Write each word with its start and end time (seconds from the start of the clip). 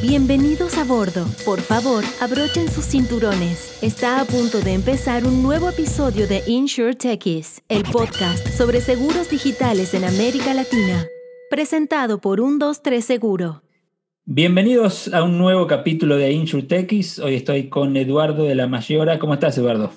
Bienvenidos 0.00 0.78
a 0.78 0.84
bordo. 0.84 1.26
Por 1.44 1.58
favor, 1.58 2.04
abrochen 2.20 2.68
sus 2.68 2.86
cinturones. 2.86 3.76
Está 3.82 4.20
a 4.20 4.24
punto 4.24 4.60
de 4.60 4.74
empezar 4.74 5.26
un 5.26 5.42
nuevo 5.42 5.70
episodio 5.70 6.28
de 6.28 6.44
Insure 6.46 6.94
Techies, 6.94 7.64
el 7.68 7.82
podcast 7.82 8.46
sobre 8.46 8.80
seguros 8.80 9.28
digitales 9.28 9.94
en 9.94 10.04
América 10.04 10.54
Latina. 10.54 11.04
Presentado 11.50 12.20
por 12.20 12.38
123 12.38 13.04
Seguro. 13.04 13.62
Bienvenidos 14.24 15.12
a 15.12 15.24
un 15.24 15.36
nuevo 15.36 15.66
capítulo 15.66 16.16
de 16.16 16.30
Insure 16.30 16.62
Techies. 16.62 17.18
Hoy 17.18 17.34
estoy 17.34 17.68
con 17.68 17.96
Eduardo 17.96 18.44
de 18.44 18.54
la 18.54 18.68
Mayora. 18.68 19.18
¿Cómo 19.18 19.34
estás, 19.34 19.58
Eduardo? 19.58 19.90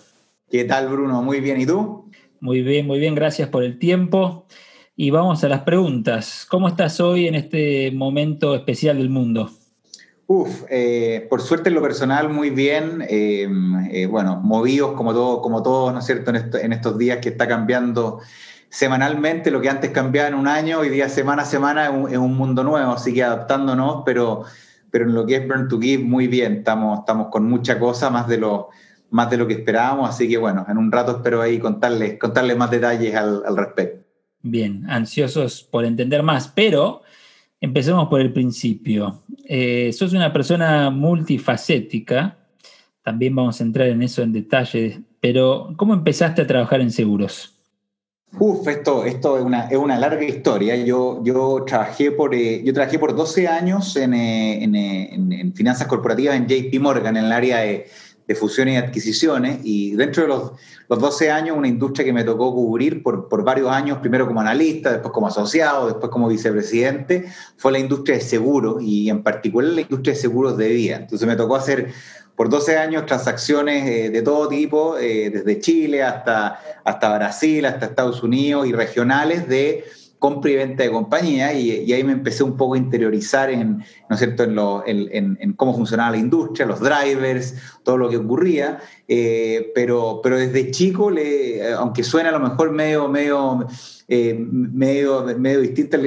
¿Qué 0.49 0.63
tal, 0.63 0.89
Bruno? 0.89 1.21
Muy 1.21 1.41
bien. 1.41 1.61
¿Y 1.61 1.67
tú? 1.67 2.09
Muy 2.39 2.63
bien, 2.63 2.87
muy 2.87 2.97
bien. 2.97 3.13
Gracias 3.13 3.49
por 3.49 3.63
el 3.63 3.77
tiempo. 3.77 4.47
Y 4.95 5.11
vamos 5.11 5.43
a 5.43 5.47
las 5.47 5.61
preguntas. 5.61 6.47
¿Cómo 6.49 6.67
estás 6.67 6.99
hoy 6.99 7.27
en 7.27 7.35
este 7.35 7.91
momento 7.91 8.55
especial 8.55 8.97
del 8.97 9.09
mundo? 9.09 9.51
Uf, 10.33 10.63
eh, 10.69 11.27
por 11.29 11.41
suerte 11.41 11.67
en 11.67 11.75
lo 11.75 11.81
personal 11.81 12.29
muy 12.29 12.51
bien, 12.51 13.03
eh, 13.09 13.49
eh, 13.91 14.05
bueno, 14.05 14.39
movidos 14.41 14.93
como, 14.93 15.11
todo, 15.11 15.41
como 15.41 15.61
todos, 15.61 15.91
¿no 15.91 15.99
es 15.99 16.05
cierto?, 16.05 16.31
en, 16.31 16.71
estos 16.71 16.97
días 16.97 17.17
que 17.17 17.27
está 17.27 17.49
cambiando 17.49 18.21
semanalmente, 18.69 19.51
lo 19.51 19.59
que 19.59 19.67
antes 19.67 19.91
cambiaba 19.91 20.29
en 20.29 20.35
un 20.35 20.47
año, 20.47 20.79
hoy 20.79 20.87
día 20.87 21.09
semana 21.09 21.41
a 21.41 21.45
semana 21.45 21.87
es 22.09 22.17
un, 22.17 22.37
mundo 22.37 22.63
nuevo, 22.63 22.93
así 22.93 23.13
que 23.13 23.25
adaptándonos, 23.25 24.03
pero, 24.05 24.45
pero 24.89 25.03
en 25.03 25.13
lo 25.13 25.25
que 25.25 25.35
es 25.35 25.45
Burn 25.45 25.67
to 25.67 25.81
Give 25.81 26.01
muy 26.01 26.27
bien, 26.27 26.59
estamos, 26.59 26.99
estamos 26.99 27.27
con 27.27 27.43
mucha 27.49 27.77
cosa, 27.77 28.09
más 28.09 28.29
de, 28.29 28.37
lo, 28.37 28.69
más 29.09 29.29
de 29.29 29.35
lo 29.35 29.47
que 29.47 29.55
esperábamos, 29.55 30.09
así 30.09 30.29
que 30.29 30.37
bueno, 30.37 30.65
en 30.69 30.77
un 30.77 30.93
rato 30.93 31.17
espero 31.17 31.41
ahí 31.41 31.59
contarles, 31.59 32.17
contarles 32.17 32.55
más 32.55 32.71
detalles 32.71 33.13
al, 33.15 33.43
al 33.45 33.57
respecto. 33.57 34.05
Bien, 34.43 34.89
ansiosos 34.89 35.61
por 35.69 35.83
entender 35.83 36.23
más, 36.23 36.47
pero 36.47 37.00
Empecemos 37.61 38.07
por 38.09 38.19
el 38.19 38.33
principio. 38.33 39.21
Eh, 39.45 39.93
sos 39.93 40.13
una 40.13 40.33
persona 40.33 40.89
multifacética, 40.89 42.39
también 43.03 43.35
vamos 43.35 43.61
a 43.61 43.63
entrar 43.63 43.87
en 43.87 44.01
eso 44.01 44.23
en 44.23 44.33
detalle, 44.33 45.03
pero 45.19 45.73
¿cómo 45.77 45.93
empezaste 45.93 46.41
a 46.41 46.47
trabajar 46.47 46.81
en 46.81 46.89
seguros? 46.89 47.55
Uf, 48.39 48.67
esto, 48.67 49.05
esto 49.05 49.37
es, 49.37 49.43
una, 49.43 49.67
es 49.67 49.77
una 49.77 49.99
larga 49.99 50.23
historia. 50.23 50.75
Yo, 50.77 51.21
yo, 51.23 51.63
trabajé 51.67 52.11
por, 52.11 52.33
eh, 52.33 52.63
yo 52.63 52.73
trabajé 52.73 52.97
por 52.97 53.15
12 53.15 53.47
años 53.47 53.95
en, 53.95 54.13
eh, 54.15 54.63
en, 54.63 54.75
en, 55.31 55.53
finanzas 55.53 55.85
corporativas 55.87 56.35
en 56.35 56.47
JP 56.47 56.79
Morgan, 56.79 57.17
en 57.17 57.25
el 57.25 57.31
área 57.31 57.59
de 57.59 57.87
de 58.31 58.35
fusiones 58.39 58.75
y 58.75 58.77
adquisiciones 58.77 59.59
y 59.63 59.91
dentro 59.95 60.23
de 60.23 60.29
los, 60.29 60.51
los, 60.87 60.99
12 60.99 61.31
años 61.31 61.57
una 61.57 61.67
industria 61.67 62.05
que 62.05 62.13
me 62.13 62.23
tocó 62.23 62.53
cubrir 62.53 63.03
por, 63.03 63.27
por, 63.27 63.43
varios 63.43 63.69
años, 63.69 63.99
primero 63.99 64.27
como 64.27 64.41
analista, 64.41 64.91
después 64.91 65.13
como 65.13 65.27
asociado, 65.27 65.87
después 65.87 66.11
como 66.11 66.27
vicepresidente, 66.27 67.25
fue 67.57 67.71
la 67.71 67.79
industria 67.79 68.17
de 68.17 68.21
seguros 68.21 68.81
y 68.81 69.09
en 69.09 69.23
particular 69.23 69.71
la 69.71 69.81
industria 69.81 70.13
de 70.13 70.19
seguros 70.19 70.57
de 70.57 70.69
vida. 70.69 70.95
Entonces 70.97 71.27
me 71.27 71.35
tocó 71.35 71.55
hacer 71.55 71.91
por 72.35 72.49
12 72.49 72.77
años 72.77 73.05
transacciones 73.05 73.87
eh, 73.87 74.09
de 74.09 74.21
todo 74.21 74.47
tipo, 74.47 74.97
eh, 74.97 75.29
desde 75.29 75.59
Chile 75.59 76.03
hasta, 76.03 76.59
hasta 76.83 77.15
Brasil, 77.17 77.65
hasta 77.65 77.85
Estados 77.85 78.23
Unidos 78.23 78.65
y 78.67 78.71
regionales 78.71 79.47
de 79.47 79.83
compra 80.21 80.51
y 80.51 80.55
venta 80.55 80.83
de 80.83 80.91
compañía 80.91 81.51
y, 81.51 81.91
ahí 81.91 82.03
me 82.03 82.11
empecé 82.11 82.43
un 82.43 82.55
poco 82.55 82.75
a 82.75 82.77
interiorizar 82.77 83.49
en, 83.49 83.77
¿no 84.07 84.15
es 84.15 84.19
cierto? 84.19 84.43
En, 84.85 85.53
cómo 85.55 85.73
funcionaba 85.73 86.11
la 86.11 86.17
industria, 86.17 86.67
los 86.67 86.79
drivers, 86.79 87.55
todo 87.81 87.97
lo 87.97 88.07
que 88.07 88.17
ocurría, 88.17 88.77
eh, 89.07 89.71
pero, 89.73 90.19
pero 90.21 90.37
desde 90.37 90.69
chico, 90.69 91.11
aunque 91.75 92.03
suena 92.03 92.29
a 92.29 92.33
lo 92.33 92.39
mejor 92.39 92.71
medio, 92.71 93.07
medio, 93.07 93.65
eh, 94.07 94.35
medio, 94.37 95.25
medio 95.39 95.59
distinto, 95.59 95.97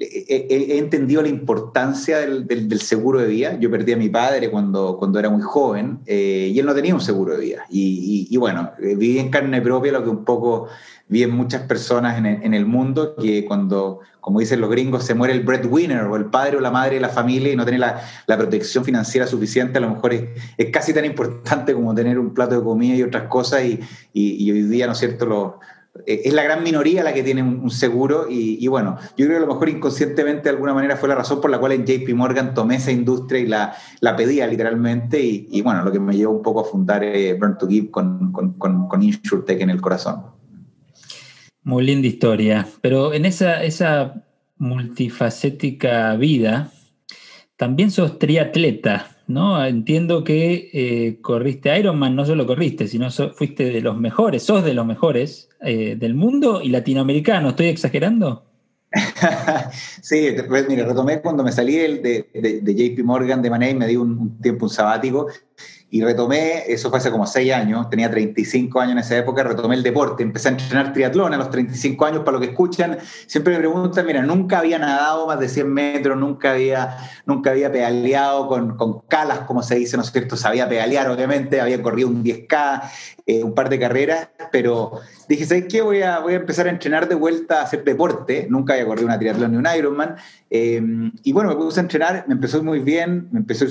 he, 0.00 0.78
entendido 0.78 1.22
la 1.22 1.28
importancia 1.28 2.18
del, 2.18 2.80
seguro 2.80 3.20
de 3.20 3.26
vida. 3.28 3.58
Yo 3.60 3.70
perdí 3.70 3.92
a 3.92 3.96
mi 3.96 4.08
padre 4.08 4.50
cuando, 4.50 4.96
cuando 4.96 5.18
era 5.18 5.28
muy 5.28 5.42
joven 5.42 6.00
eh, 6.06 6.50
y 6.52 6.58
él 6.58 6.66
no 6.66 6.74
tenía 6.74 6.94
un 6.94 7.00
seguro 7.00 7.34
de 7.34 7.40
vida. 7.40 7.66
Y, 7.68 8.36
bueno, 8.36 8.72
viví 8.78 9.18
en 9.18 9.30
carne 9.30 9.60
propia 9.60 9.92
lo 9.92 10.02
que 10.02 10.10
un 10.10 10.24
poco 10.24 10.68
vi 11.10 11.24
en 11.24 11.32
muchas 11.32 11.62
personas 11.62 12.16
en 12.18 12.54
el, 12.54 12.66
mundo 12.66 13.16
que 13.16 13.44
cuando, 13.44 13.98
como 14.20 14.38
dicen 14.38 14.60
los 14.60 14.70
gringos, 14.70 15.04
se 15.04 15.14
muere 15.14 15.34
el 15.34 15.40
breadwinner 15.40 16.04
o 16.04 16.14
el 16.14 16.26
padre 16.26 16.56
o 16.56 16.60
la 16.60 16.70
madre 16.70 16.94
de 16.94 17.00
la 17.00 17.08
familia 17.08 17.52
y 17.52 17.56
no 17.56 17.64
tiene 17.64 17.78
la, 17.78 18.00
protección 18.26 18.84
financiera 18.84 19.26
suficiente, 19.26 19.78
a 19.78 19.80
lo 19.80 19.90
mejor 19.90 20.14
es, 20.14 20.70
casi 20.72 20.94
tan 20.94 21.04
importante 21.04 21.74
como 21.74 21.92
tener 21.96 22.16
un 22.16 22.32
plato 22.32 22.56
de 22.56 22.62
comida 22.64 22.94
y 22.94 23.02
otras 23.02 23.24
cosas 23.24 23.64
y, 23.64 24.50
hoy 24.50 24.62
día, 24.62 24.86
¿no 24.86 24.92
es 24.92 24.98
cierto?, 24.98 25.26
lo, 25.26 25.58
eh, 26.06 26.22
es 26.26 26.32
la 26.32 26.44
gran 26.44 26.62
minoría 26.62 27.02
la 27.02 27.12
que 27.12 27.24
tiene 27.24 27.42
un, 27.42 27.70
seguro 27.70 28.26
y, 28.30 28.64
bueno, 28.68 28.96
yo 29.16 29.26
creo 29.26 29.30
que 29.30 29.44
a 29.44 29.46
lo 29.46 29.52
mejor 29.52 29.68
inconscientemente 29.68 30.44
de 30.44 30.50
alguna 30.50 30.74
manera 30.74 30.96
fue 30.96 31.08
la 31.08 31.16
razón 31.16 31.40
por 31.40 31.50
la 31.50 31.58
cual 31.58 31.72
en 31.72 31.84
JP 31.84 32.14
Morgan 32.14 32.54
tomé 32.54 32.76
esa 32.76 32.92
industria 32.92 33.40
y 33.40 33.46
la, 33.46 33.74
la 33.98 34.14
pedía 34.14 34.46
literalmente 34.46 35.20
y, 35.20 35.60
bueno, 35.62 35.82
lo 35.82 35.90
que 35.90 35.98
me 35.98 36.16
llevó 36.16 36.34
un 36.34 36.42
poco 36.42 36.60
a 36.60 36.64
fundar 36.64 37.02
eh, 37.02 37.34
Burn 37.34 37.58
to 37.58 37.66
Give 37.66 37.90
con, 37.90 38.30
con, 38.30 38.52
con, 38.52 38.86
con 38.86 39.02
en 39.02 39.70
el 39.70 39.80
corazón. 39.80 40.39
Muy 41.62 41.84
linda 41.84 42.08
historia. 42.08 42.66
Pero 42.80 43.12
en 43.12 43.26
esa, 43.26 43.62
esa 43.62 44.24
multifacética 44.56 46.16
vida, 46.16 46.70
también 47.56 47.90
sos 47.90 48.18
triatleta, 48.18 49.16
¿no? 49.26 49.64
Entiendo 49.64 50.24
que 50.24 50.70
eh, 50.72 51.18
corriste 51.20 51.78
Ironman, 51.78 52.16
no 52.16 52.24
solo 52.24 52.46
corriste, 52.46 52.88
sino 52.88 53.10
fuiste 53.10 53.64
de 53.64 53.80
los 53.80 53.98
mejores, 53.98 54.42
sos 54.42 54.64
de 54.64 54.74
los 54.74 54.86
mejores 54.86 55.48
eh, 55.60 55.96
del 55.98 56.14
mundo 56.14 56.60
y 56.62 56.70
latinoamericano. 56.70 57.50
¿Estoy 57.50 57.66
exagerando? 57.66 58.46
sí, 60.02 60.28
mira, 60.68 60.84
retomé 60.84 61.20
cuando 61.20 61.44
me 61.44 61.52
salí 61.52 61.76
de, 61.76 62.28
de, 62.34 62.74
JP 62.74 63.04
Morgan 63.04 63.40
de 63.40 63.50
Mané 63.50 63.70
y 63.70 63.74
me 63.74 63.86
di 63.86 63.96
un, 63.96 64.18
un 64.18 64.40
tiempo 64.40 64.66
un 64.66 64.70
sabático 64.70 65.28
y 65.92 66.02
retomé, 66.02 66.64
eso 66.68 66.88
fue 66.88 67.00
hace 67.00 67.10
como 67.10 67.26
seis 67.26 67.52
años, 67.52 67.90
tenía 67.90 68.08
35 68.08 68.80
años 68.80 68.92
en 68.92 68.98
esa 68.98 69.18
época, 69.18 69.42
retomé 69.42 69.74
el 69.74 69.82
deporte, 69.82 70.22
empecé 70.22 70.48
a 70.48 70.52
entrenar 70.52 70.92
triatlón 70.92 71.34
a 71.34 71.36
los 71.36 71.50
35 71.50 72.06
años, 72.06 72.20
para 72.20 72.36
lo 72.36 72.40
que 72.40 72.50
escuchan, 72.50 72.98
siempre 73.26 73.54
me 73.54 73.58
preguntan, 73.58 74.06
mira, 74.06 74.22
nunca 74.22 74.60
había 74.60 74.78
nadado 74.78 75.26
más 75.26 75.40
de 75.40 75.48
100 75.48 75.68
metros, 75.72 76.16
nunca 76.16 76.52
había, 76.52 76.96
nunca 77.26 77.50
había 77.50 77.72
pedaleado 77.72 78.46
con, 78.46 78.76
con 78.76 79.00
calas, 79.08 79.40
como 79.40 79.64
se 79.64 79.74
dice, 79.74 79.96
¿no 79.96 80.04
es 80.04 80.12
cierto? 80.12 80.36
Sabía 80.36 80.68
pedalear, 80.68 81.10
obviamente, 81.10 81.60
había 81.60 81.82
corrido 81.82 82.08
un 82.08 82.22
10K, 82.22 82.82
eh, 83.26 83.42
un 83.42 83.54
par 83.54 83.68
de 83.68 83.80
carreras, 83.80 84.28
pero 84.52 84.92
dije, 85.28 85.44
¿sabes 85.44 85.66
qué? 85.68 85.82
Voy 85.82 86.02
a, 86.02 86.20
voy 86.20 86.34
a 86.34 86.36
empezar 86.36 86.68
a 86.68 86.70
entrenar 86.70 87.08
de 87.08 87.16
vuelta 87.16 87.60
a 87.60 87.62
hacer 87.64 87.82
deporte, 87.82 88.46
nunca 88.48 88.74
había 88.74 88.86
corrido 88.86 89.06
una 89.06 89.18
triatlón 89.18 89.52
ni 89.52 89.56
un 89.56 89.66
Ironman, 89.76 90.16
eh, 90.50 90.80
y 91.24 91.32
bueno, 91.32 91.50
me 91.50 91.56
puse 91.56 91.80
a 91.80 91.82
entrenar, 91.82 92.24
me 92.28 92.34
empezó 92.34 92.62
muy 92.62 92.78
bien, 92.78 93.28
me 93.32 93.40
empezó 93.40 93.66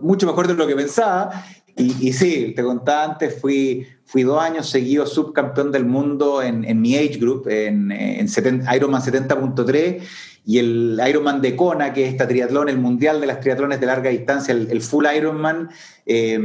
mucho 0.00 0.26
mejor 0.26 0.46
de 0.48 0.54
lo 0.54 0.66
que 0.66 0.76
pensaba, 0.76 1.30
y, 1.78 2.12
sí, 2.12 2.52
te 2.54 2.62
contaba 2.62 3.04
antes, 3.04 3.40
fui, 3.40 3.86
fui 4.04 4.22
dos 4.22 4.40
años 4.42 4.68
seguidos 4.68 5.12
subcampeón 5.12 5.70
del 5.70 5.86
mundo 5.86 6.42
en, 6.42 6.64
en 6.64 6.80
mi 6.80 6.96
age 6.96 7.18
group, 7.18 7.48
en, 7.48 7.92
en 7.92 8.28
Ironman 8.74 9.02
70.3 9.02 10.02
y 10.48 10.58
el 10.58 11.00
Ironman 11.06 11.42
de 11.42 11.54
Kona, 11.54 11.92
que 11.92 12.06
es 12.06 12.12
esta 12.12 12.26
triatlón, 12.26 12.70
el 12.70 12.78
mundial 12.78 13.20
de 13.20 13.26
las 13.26 13.40
triatlones 13.40 13.80
de 13.80 13.86
larga 13.86 14.08
distancia, 14.08 14.54
el, 14.54 14.80
full 14.80 15.04
Ironman, 15.14 15.68
eh, 16.06 16.40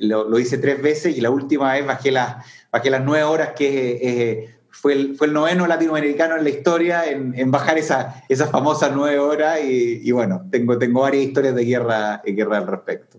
lo, 0.00 0.38
hice 0.38 0.56
tres 0.56 0.80
veces 0.80 1.16
y 1.16 1.20
la 1.20 1.28
última 1.28 1.74
vez 1.74 1.84
bajé 1.84 2.10
las, 2.10 2.36
bajé 2.70 2.88
las 2.88 3.04
nueve 3.04 3.24
horas, 3.24 3.50
que 3.54 3.98
eh, 4.02 4.56
fue, 4.70 4.94
el, 4.94 5.16
fue 5.16 5.26
el 5.26 5.34
noveno 5.34 5.66
latinoamericano 5.66 6.38
en 6.38 6.44
la 6.44 6.50
historia 6.50 7.04
en, 7.04 7.50
bajar 7.50 7.76
esas 7.76 8.22
esa 8.28 8.46
famosas 8.46 8.92
nueve 8.94 9.18
horas 9.18 9.60
y, 9.62 10.00
y, 10.02 10.10
bueno, 10.12 10.46
tengo, 10.50 10.78
tengo 10.78 11.02
varias 11.02 11.24
historias 11.24 11.54
de 11.54 11.64
guerra, 11.66 12.22
de 12.24 12.32
guerra 12.32 12.56
al 12.56 12.66
respecto. 12.66 13.18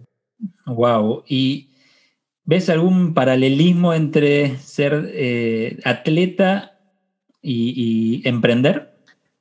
Wow. 0.65 1.23
¿Y 1.27 1.69
ves 2.45 2.69
algún 2.69 3.13
paralelismo 3.13 3.93
entre 3.93 4.57
ser 4.57 5.11
eh, 5.13 5.79
atleta 5.83 6.79
y, 7.41 8.21
emprender? 8.27 8.92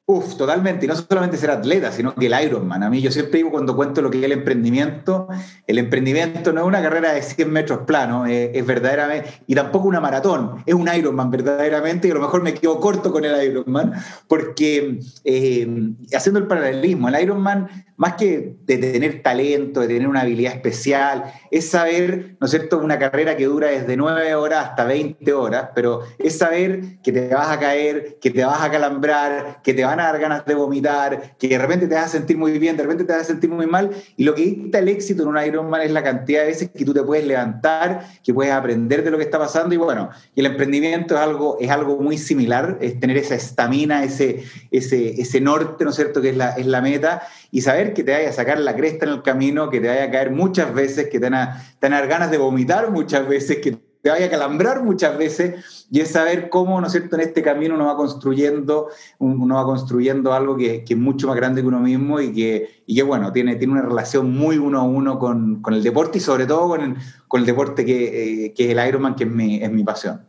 Uf, 0.05 0.37
totalmente. 0.37 0.85
Y 0.85 0.89
no 0.89 0.97
solamente 0.97 1.37
ser 1.37 1.53
atleta, 1.53 1.93
sino 1.93 2.13
que 2.17 2.27
el 2.27 2.35
Ironman. 2.45 2.83
A 2.83 2.91
mí 2.91 3.01
yo 3.01 3.13
siempre 3.13 3.39
digo 3.39 3.53
cuando 3.53 3.77
cuento 3.77 4.03
lo 4.03 4.11
que 4.11 4.19
es 4.19 4.25
el 4.25 4.33
emprendimiento, 4.33 5.29
el 5.65 5.79
emprendimiento 5.79 6.53
no 6.53 6.63
es 6.63 6.67
una 6.67 6.83
carrera 6.83 7.13
de 7.13 7.23
100 7.23 7.51
metros 7.51 7.81
plano, 7.87 8.27
es, 8.27 8.67
verdaderamente, 8.67 9.31
y 9.47 9.55
tampoco 9.55 9.87
una 9.87 10.01
maratón, 10.01 10.65
es 10.67 10.75
un 10.75 10.93
Ironman 10.93 11.31
verdaderamente, 11.31 12.09
y 12.09 12.11
a 12.11 12.15
lo 12.15 12.21
mejor 12.21 12.43
me 12.43 12.53
quedo 12.53 12.81
corto 12.81 13.13
con 13.13 13.25
el 13.25 13.45
Ironman, 13.45 13.93
porque 14.27 14.99
eh, 15.25 15.69
haciendo 16.13 16.41
el 16.41 16.49
paralelismo, 16.49 17.09
el 17.09 17.23
Ironman 17.23 17.69
más 17.97 18.15
que 18.15 18.57
de 18.65 18.79
tener 18.79 19.23
talento, 19.23 19.81
de 19.81 19.87
tener 19.87 20.09
una 20.09 20.23
habilidad 20.23 20.55
especial, 20.55 21.33
es 21.53 21.71
saber, 21.71 22.37
¿no 22.41 22.47
es 22.47 22.51
cierto?, 22.51 22.79
una 22.79 22.99
carrera 22.99 23.37
que 23.37 23.45
dura 23.45 23.69
desde 23.69 23.97
9 23.97 24.35
horas 24.35 24.71
hasta 24.71 24.85
20 24.85 25.33
horas, 25.33 25.69
pero 25.73 26.01
es 26.19 26.37
saber 26.37 27.01
que 27.05 27.13
te 27.13 27.33
vas 27.33 27.51
a 27.51 27.61
caer, 27.61 28.19
que 28.21 28.31
te 28.31 28.45
vas 28.45 28.61
a 28.61 28.73
calambrar, 28.73 29.61
que 29.63 29.73
te 29.73 29.85
vas 29.85 29.92
van 29.93 30.01
a 30.01 30.13
dar 30.13 30.21
ganas 30.21 30.45
de 30.45 30.55
vomitar, 30.55 31.37
que 31.39 31.49
de 31.49 31.59
repente 31.59 31.87
te 31.87 31.95
vas 31.95 32.07
a 32.07 32.09
sentir 32.09 32.37
muy 32.37 32.59
bien, 32.59 32.77
de 32.77 32.83
repente 32.83 33.05
te 33.05 33.13
vas 33.13 33.23
a 33.23 33.25
sentir 33.25 33.51
muy 33.51 33.67
mal. 33.67 33.91
Y 34.17 34.25
lo 34.25 34.35
que 34.35 34.43
dicta 34.43 34.79
el 34.79 34.89
éxito 34.89 35.23
en 35.23 35.29
un 35.29 35.43
Ironman 35.43 35.83
es 35.83 35.91
la 35.91 36.03
cantidad 36.03 36.41
de 36.41 36.47
veces 36.49 36.71
que 36.71 36.85
tú 36.85 36.93
te 36.93 37.03
puedes 37.03 37.27
levantar, 37.27 38.07
que 38.25 38.35
puedes 38.35 38.53
aprender 38.53 39.05
de 39.05 39.11
lo 39.11 39.19
que 39.19 39.25
está 39.25 39.39
pasando. 39.39 39.75
Y 39.75 39.79
bueno, 39.79 40.11
el 40.35 40.47
emprendimiento 40.47 41.15
es 41.15 41.21
algo, 41.21 41.57
es 41.61 41.71
algo 41.71 41.99
muy 41.99 42.19
similar, 42.19 42.79
es 42.81 42.99
tener 42.99 43.17
esa 43.17 43.35
estamina, 43.35 44.05
ese, 44.05 44.45
ese, 44.71 45.21
ese 45.21 45.41
norte, 45.41 45.85
¿no 45.85 45.91
es 45.91 45.97
cierto?, 45.97 46.21
que 46.21 46.31
es 46.31 46.37
la, 46.37 46.51
es 46.51 46.67
la 46.67 46.81
meta, 46.81 47.23
y 47.51 47.61
saber 47.61 47.93
que 47.95 48.03
te 48.03 48.13
vaya 48.13 48.31
a 48.31 48.33
sacar 48.33 48.59
la 48.59 48.75
cresta 48.75 49.07
en 49.07 49.13
el 49.13 49.23
camino, 49.23 49.71
que 49.71 49.81
te 49.81 49.89
vaya 49.89 50.05
a 50.05 50.11
caer 50.11 50.31
muchas 50.31 50.73
veces, 50.75 51.09
que 51.09 51.21
te 51.21 51.29
van 51.29 51.35
a, 51.35 51.63
te 51.79 51.89
ganas 51.89 52.31
de 52.31 52.39
vomitar 52.39 52.91
muchas 52.91 53.29
veces, 53.29 53.59
que 53.59 53.79
te 54.03 54.11
vaya 54.11 54.27
a 54.27 54.31
calambrar 54.31 54.83
muchas 54.83 55.17
veces 55.17 55.87
y 55.89 56.01
es 56.01 56.11
saber 56.11 56.49
cómo, 56.49 56.81
¿no 56.81 56.89
es 56.89 56.93
cierto?, 56.93 57.15
en 57.15 57.23
este 57.23 57.41
camino 57.41 57.77
uno 57.77 57.87
va 57.87 57.97
construyendo, 57.97 58.89
uno 59.19 59.55
va 59.55 59.65
construyendo 59.65 60.33
algo 60.33 60.57
que, 60.57 60.85
es 60.87 60.97
mucho 60.97 61.29
más 61.29 61.37
grande 61.37 61.63
que 61.63 61.69
uno 61.69 61.79
mismo 61.79 62.21
y 62.21 62.33
que, 62.33 62.83
y 62.85 62.97
que 62.97 63.03
bueno, 63.05 63.33
tiene, 63.33 63.55
tiene 63.57 63.75
una 63.75 63.83
relación 63.83 64.33
muy 64.33 64.59
uno 64.59 64.81
a 64.81 64.83
uno 64.83 65.21
con, 65.21 65.63
con 65.63 65.75
el 65.75 65.85
deporte 65.85 66.19
y 66.19 66.21
sobre 66.21 66.47
todo 66.47 66.69
con 66.69 66.81
el, 66.81 66.97
con 67.29 67.41
el 67.41 67.47
deporte 67.47 67.85
que, 67.85 68.47
eh, 68.47 68.55
que, 68.55 68.65
es 68.65 68.77
el 68.77 68.89
Ironman, 68.89 69.15
que 69.15 69.25
es 69.25 69.31
mi, 69.31 69.63
es 69.63 69.71
mi 69.71 69.85
pasión. 69.85 70.27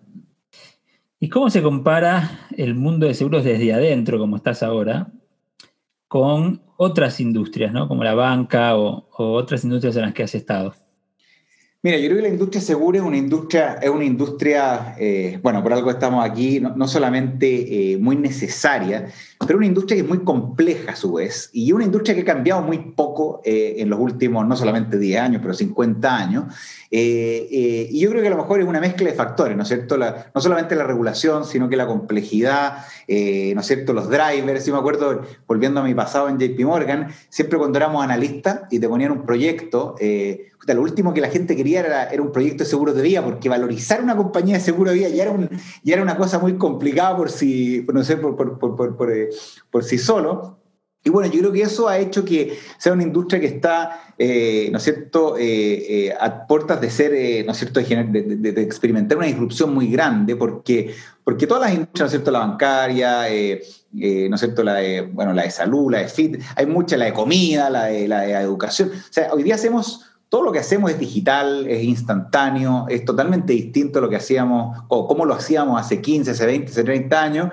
¿Y 1.19 1.29
cómo 1.29 1.49
se 1.49 1.63
compara 1.63 2.47
el 2.55 2.75
mundo 2.75 3.07
de 3.07 3.15
seguros 3.15 3.43
desde 3.43 3.73
adentro, 3.73 4.19
como 4.19 4.35
estás 4.35 4.61
ahora, 4.61 5.07
con 6.07 6.61
otras 6.77 7.19
industrias, 7.19 7.73
¿no? 7.73 7.87
como 7.87 8.03
la 8.03 8.13
banca 8.13 8.75
o 8.77 9.07
otras 9.17 9.63
industrias 9.63 9.95
en 9.95 10.03
las 10.03 10.13
que 10.13 10.23
has 10.23 10.35
estado? 10.35 10.75
Mira, 11.85 11.97
yo 11.97 12.05
creo 12.05 12.15
que 12.15 12.29
la 12.29 12.33
industria 12.33 12.61
segura 12.61 12.99
es 12.99 13.03
una 13.03 13.17
industria, 13.17 13.73
es 13.81 13.89
una 13.89 14.05
industria 14.05 14.95
eh, 14.97 15.37
bueno, 15.43 15.61
por 15.61 15.73
algo 15.73 15.91
estamos 15.91 16.23
aquí, 16.23 16.61
no, 16.61 16.87
solamente 16.87 17.91
eh, 17.91 17.97
muy 17.97 18.15
necesaria, 18.15 19.07
pero 19.45 19.57
una 19.57 19.67
industria 19.67 19.97
que 19.97 20.03
es 20.03 20.07
muy 20.07 20.19
compleja 20.19 20.93
a 20.93 20.95
su 20.95 21.11
vez, 21.11 21.49
y 21.51 21.73
una 21.73 21.83
industria 21.83 22.15
que 22.15 22.21
ha 22.21 22.25
cambiado 22.35 22.61
muy 22.61 22.77
poco 22.95 23.41
eh, 23.43 23.75
en 23.79 23.89
los 23.89 23.99
últimos, 23.99 24.47
no 24.47 24.55
solamente 24.55 24.97
10 24.97 25.19
años, 25.19 25.41
pero 25.41 25.53
50 25.53 26.15
años. 26.15 26.45
y 26.89 27.99
yo 27.99 28.09
creo 28.11 28.21
que 28.21 28.27
a 28.27 28.31
lo 28.31 28.37
mejor 28.37 28.61
es 28.61 28.65
una 28.65 28.79
mezcla 28.79 29.09
de 29.09 29.15
factores, 29.15 29.57
¿no 29.57 29.63
es 29.63 29.67
cierto? 29.67 29.97
no 29.97 30.39
solamente 30.41 30.77
la 30.77 30.85
regulación, 30.85 31.43
sino 31.43 31.67
que 31.67 31.75
la 31.75 31.85
complejidad, 31.85 32.77
¿no 33.09 33.59
es 33.59 33.65
cierto? 33.65 33.91
Los 33.91 34.09
drivers. 34.09 34.65
Yo 34.65 34.73
me 34.73 34.79
acuerdo, 34.79 35.21
volviendo 35.47 35.81
a 35.81 35.83
mi 35.83 35.93
pasado 35.93 36.29
en 36.29 36.39
JP 36.39 36.59
Morgan, 36.61 37.09
siempre 37.27 37.57
cuando 37.57 37.77
éramos 37.77 38.01
analistas 38.05 38.61
y 38.71 38.79
te 38.79 38.87
ponían 38.87 39.11
un 39.11 39.25
proyecto, 39.25 39.95
lo 40.67 40.81
último 40.81 41.13
que 41.13 41.21
la 41.21 41.29
gente 41.29 41.55
quería 41.55 41.81
era, 41.81 42.05
era, 42.05 42.21
un 42.21 42.31
proyecto 42.31 42.63
de 42.63 42.69
seguro 42.69 42.93
de 42.93 43.01
vida, 43.01 43.23
porque 43.23 43.49
valorizar 43.49 44.01
una 44.01 44.15
compañía 44.15 44.55
de 44.55 44.61
seguro 44.61 44.91
de 44.91 44.97
vida 44.97 45.09
ya 45.09 45.23
era, 45.23 45.31
un, 45.31 45.49
ya 45.83 45.95
era 45.95 46.03
una 46.03 46.15
cosa 46.15 46.39
muy 46.39 46.57
complicada 46.57 47.17
por 47.17 47.29
sí, 47.29 47.85
no 47.91 48.03
sé, 48.03 48.17
por, 48.17 48.35
por, 48.37 48.57
por, 48.57 48.95
por, 48.95 49.11
eh, 49.11 49.29
sí 49.81 49.97
solo. 49.97 50.59
Y 51.05 51.09
bueno, 51.09 51.29
yo 51.29 51.39
creo 51.39 51.51
que 51.51 51.63
eso 51.63 51.89
ha 51.89 51.97
hecho 51.97 52.23
que 52.23 52.57
sea 52.77 52.93
una 52.93 53.03
industria 53.03 53.41
que 53.41 53.47
está, 53.47 54.13
eh, 54.17 54.69
¿no 54.71 54.77
es 54.77 54.85
cierto?, 54.85 55.35
eh, 55.37 56.15
a 56.17 56.47
puertas 56.47 56.79
de 56.79 56.89
ser, 56.89 57.45
¿no 57.45 57.51
es 57.51 57.57
cierto?, 57.57 57.81
de, 57.81 58.53
experimentar 58.61 59.17
una 59.17 59.27
disrupción 59.27 59.73
muy 59.73 59.87
grande, 59.87 60.37
porque, 60.37 60.95
porque 61.25 61.45
todas 61.45 61.63
las 61.63 61.73
industrias, 61.73 61.99
¿no 61.99 62.05
es 62.05 62.11
cierto?, 62.11 62.31
la 62.31 62.39
bancaria, 62.39 63.23
¿no 63.91 64.35
es 64.35 64.39
cierto?, 64.39 64.63
la 64.63 64.75
de, 64.75 65.01
bueno, 65.01 65.33
la 65.33 65.43
de 65.43 65.51
salud, 65.51 65.91
la 65.91 65.99
de 65.99 66.07
fit, 66.07 66.41
hay 66.55 66.67
mucha, 66.67 66.95
la 66.95 67.03
de 67.03 67.13
comida, 67.13 67.69
la 67.69 67.87
de, 67.87 68.07
la 68.07 68.21
de 68.21 68.31
educación. 68.35 68.89
O 68.93 69.13
sea, 69.13 69.33
hoy 69.33 69.43
día 69.43 69.55
hacemos 69.55 70.12
todo 70.33 70.41
lo 70.41 70.51
que 70.51 70.57
hacemos 70.57 70.89
es 70.89 70.97
digital, 70.97 71.67
es 71.67 71.83
instantáneo, 71.83 72.87
es 72.89 73.05
totalmente 73.05 73.53
distinto 73.53 73.99
a 73.99 74.01
lo 74.01 74.09
que 74.09 74.15
hacíamos 74.15 74.83
o 74.87 75.07
cómo 75.07 75.25
lo 75.27 75.35
hacíamos 75.35 75.79
hace 75.79 76.01
15, 76.01 76.31
hace 76.31 76.47
20, 76.47 76.71
hace 76.71 76.83
30 76.83 77.21
años. 77.21 77.49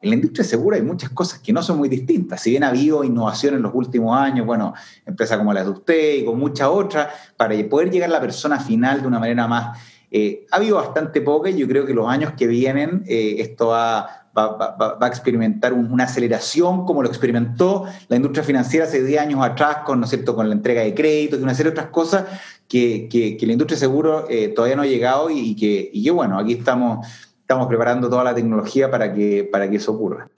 En 0.00 0.10
la 0.10 0.14
industria 0.14 0.44
segura 0.44 0.76
hay 0.76 0.84
muchas 0.84 1.10
cosas 1.10 1.40
que 1.40 1.52
no 1.52 1.60
son 1.60 1.78
muy 1.78 1.88
distintas. 1.88 2.40
Si 2.40 2.50
bien 2.50 2.62
ha 2.62 2.68
habido 2.68 3.02
innovación 3.02 3.56
en 3.56 3.62
los 3.62 3.74
últimos 3.74 4.16
años, 4.16 4.46
bueno, 4.46 4.74
empresas 5.04 5.38
como 5.38 5.52
las 5.52 5.64
de 5.64 5.70
usted 5.72 6.14
y 6.18 6.24
con 6.24 6.38
muchas 6.38 6.68
otras, 6.68 7.08
para 7.36 7.56
poder 7.68 7.90
llegar 7.90 8.08
a 8.10 8.12
la 8.12 8.20
persona 8.20 8.60
final 8.60 9.02
de 9.02 9.08
una 9.08 9.18
manera 9.18 9.48
más... 9.48 9.76
Eh, 10.12 10.46
ha 10.52 10.58
habido 10.58 10.76
bastante 10.76 11.22
poca 11.22 11.50
y 11.50 11.58
yo 11.58 11.66
creo 11.66 11.84
que 11.84 11.94
los 11.94 12.08
años 12.08 12.34
que 12.38 12.46
vienen 12.46 13.02
eh, 13.08 13.38
esto 13.38 13.68
va 13.68 14.19
va, 14.36 14.96
a 15.00 15.06
experimentar 15.06 15.72
una 15.72 16.04
aceleración 16.04 16.84
como 16.84 17.02
lo 17.02 17.08
experimentó 17.08 17.86
la 18.08 18.16
industria 18.16 18.44
financiera 18.44 18.86
hace 18.86 19.02
10 19.02 19.20
años 19.20 19.40
atrás 19.42 19.78
con, 19.84 20.00
¿no 20.00 20.06
cierto? 20.06 20.34
con 20.34 20.48
la 20.48 20.54
entrega 20.54 20.82
de 20.82 20.94
créditos 20.94 21.40
y 21.40 21.42
una 21.42 21.54
serie 21.54 21.72
de 21.72 21.78
otras 21.78 21.90
cosas 21.90 22.26
que, 22.68 23.08
que, 23.10 23.44
la 23.46 23.52
industria 23.52 23.76
de 23.76 23.80
seguro 23.80 24.26
eh, 24.30 24.48
todavía 24.48 24.76
no 24.76 24.82
ha 24.82 24.86
llegado 24.86 25.28
y, 25.30 25.56
que, 25.56 26.10
bueno, 26.12 26.38
aquí 26.38 26.52
estamos, 26.52 27.06
estamos 27.40 27.66
preparando 27.66 28.08
toda 28.08 28.22
la 28.22 28.34
tecnología 28.34 28.90
para 28.90 29.12
que, 29.12 29.48
para 29.50 29.68
que 29.68 29.76
eso 29.76 29.92
ocurra. 29.92 30.28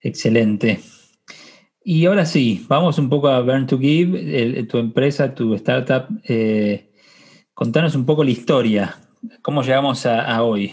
Excelente. 0.00 0.80
Y 1.82 2.06
ahora 2.06 2.24
sí, 2.24 2.64
vamos 2.66 2.98
un 2.98 3.10
poco 3.10 3.28
a 3.28 3.42
Burn 3.42 3.66
to 3.66 3.78
Give, 3.78 4.62
tu 4.64 4.78
empresa, 4.78 5.34
tu 5.34 5.54
startup. 5.54 6.06
Eh, 6.26 6.90
contanos 7.52 7.94
un 7.94 8.06
poco 8.06 8.24
la 8.24 8.30
historia, 8.30 8.96
cómo 9.42 9.62
llegamos 9.62 10.06
a 10.06 10.42
hoy. 10.42 10.72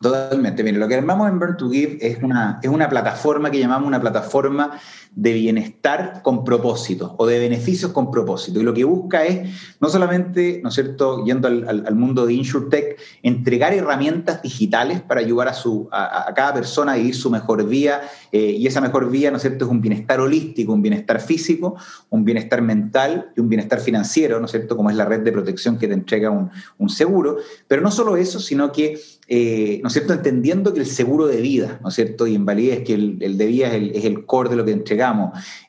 Totalmente. 0.00 0.62
Mire, 0.62 0.78
lo 0.78 0.86
que 0.86 0.94
armamos 0.94 1.28
en 1.28 1.38
Burn 1.40 1.56
to 1.56 1.70
Give 1.70 1.98
es 2.00 2.22
una, 2.22 2.60
es 2.62 2.70
una 2.70 2.88
plataforma 2.88 3.50
que 3.50 3.58
llamamos 3.58 3.88
una 3.88 4.00
plataforma 4.00 4.78
de 5.18 5.32
bienestar 5.32 6.22
con 6.22 6.44
propósito 6.44 7.16
o 7.18 7.26
de 7.26 7.40
beneficios 7.40 7.90
con 7.90 8.08
propósito. 8.12 8.60
Y 8.60 8.62
lo 8.62 8.72
que 8.72 8.84
busca 8.84 9.24
es, 9.24 9.50
no 9.80 9.88
solamente, 9.88 10.60
¿no 10.62 10.68
es 10.68 10.76
cierto?, 10.76 11.24
yendo 11.24 11.48
al, 11.48 11.94
mundo 11.96 12.24
de 12.24 12.34
InsurTech, 12.34 12.96
entregar 13.24 13.74
herramientas 13.74 14.42
digitales 14.42 15.00
para 15.00 15.20
ayudar 15.20 15.48
a, 15.48 15.54
su, 15.54 15.88
a, 15.90 16.32
cada 16.36 16.54
persona 16.54 16.92
a 16.92 16.96
vivir 16.96 17.16
su 17.16 17.30
mejor 17.30 17.66
vida. 17.66 18.02
Eh, 18.30 18.52
y 18.52 18.68
esa 18.68 18.80
mejor 18.80 19.10
vida, 19.10 19.32
¿no 19.32 19.38
es 19.38 19.42
cierto?, 19.42 19.64
es 19.64 19.70
un 19.72 19.80
bienestar 19.80 20.20
holístico, 20.20 20.72
un 20.72 20.82
bienestar 20.82 21.20
físico, 21.20 21.74
un 22.10 22.24
bienestar 22.24 22.62
mental 22.62 23.32
y 23.36 23.40
un 23.40 23.48
bienestar 23.48 23.80
financiero, 23.80 24.38
¿no 24.38 24.44
es 24.44 24.52
cierto?, 24.52 24.76
como 24.76 24.88
es 24.88 24.94
la 24.94 25.04
red 25.04 25.22
de 25.22 25.32
protección 25.32 25.78
que 25.78 25.88
te 25.88 25.94
entrega 25.94 26.30
un, 26.30 26.48
un 26.78 26.88
seguro. 26.88 27.38
Pero 27.66 27.82
no 27.82 27.90
solo 27.90 28.16
eso, 28.16 28.38
sino 28.38 28.70
que 28.70 29.00
eh, 29.30 29.80
¿no 29.82 29.88
es 29.88 29.92
cierto?, 29.92 30.14
entendiendo 30.14 30.72
que 30.72 30.80
el 30.80 30.86
seguro 30.86 31.26
de 31.26 31.42
vida, 31.42 31.78
¿no 31.82 31.90
es 31.90 31.94
cierto?, 31.94 32.26
y 32.26 32.34
en 32.34 32.46
validez 32.46 32.82
que 32.82 32.94
el, 32.94 33.18
el 33.20 33.36
de 33.36 33.46
vida 33.46 33.68
es 33.68 33.74
el, 33.74 33.90
es 33.94 34.04
el, 34.06 34.24
core 34.24 34.48
de 34.48 34.56
lo 34.56 34.64
que 34.64 34.72
entregamos, 34.72 35.07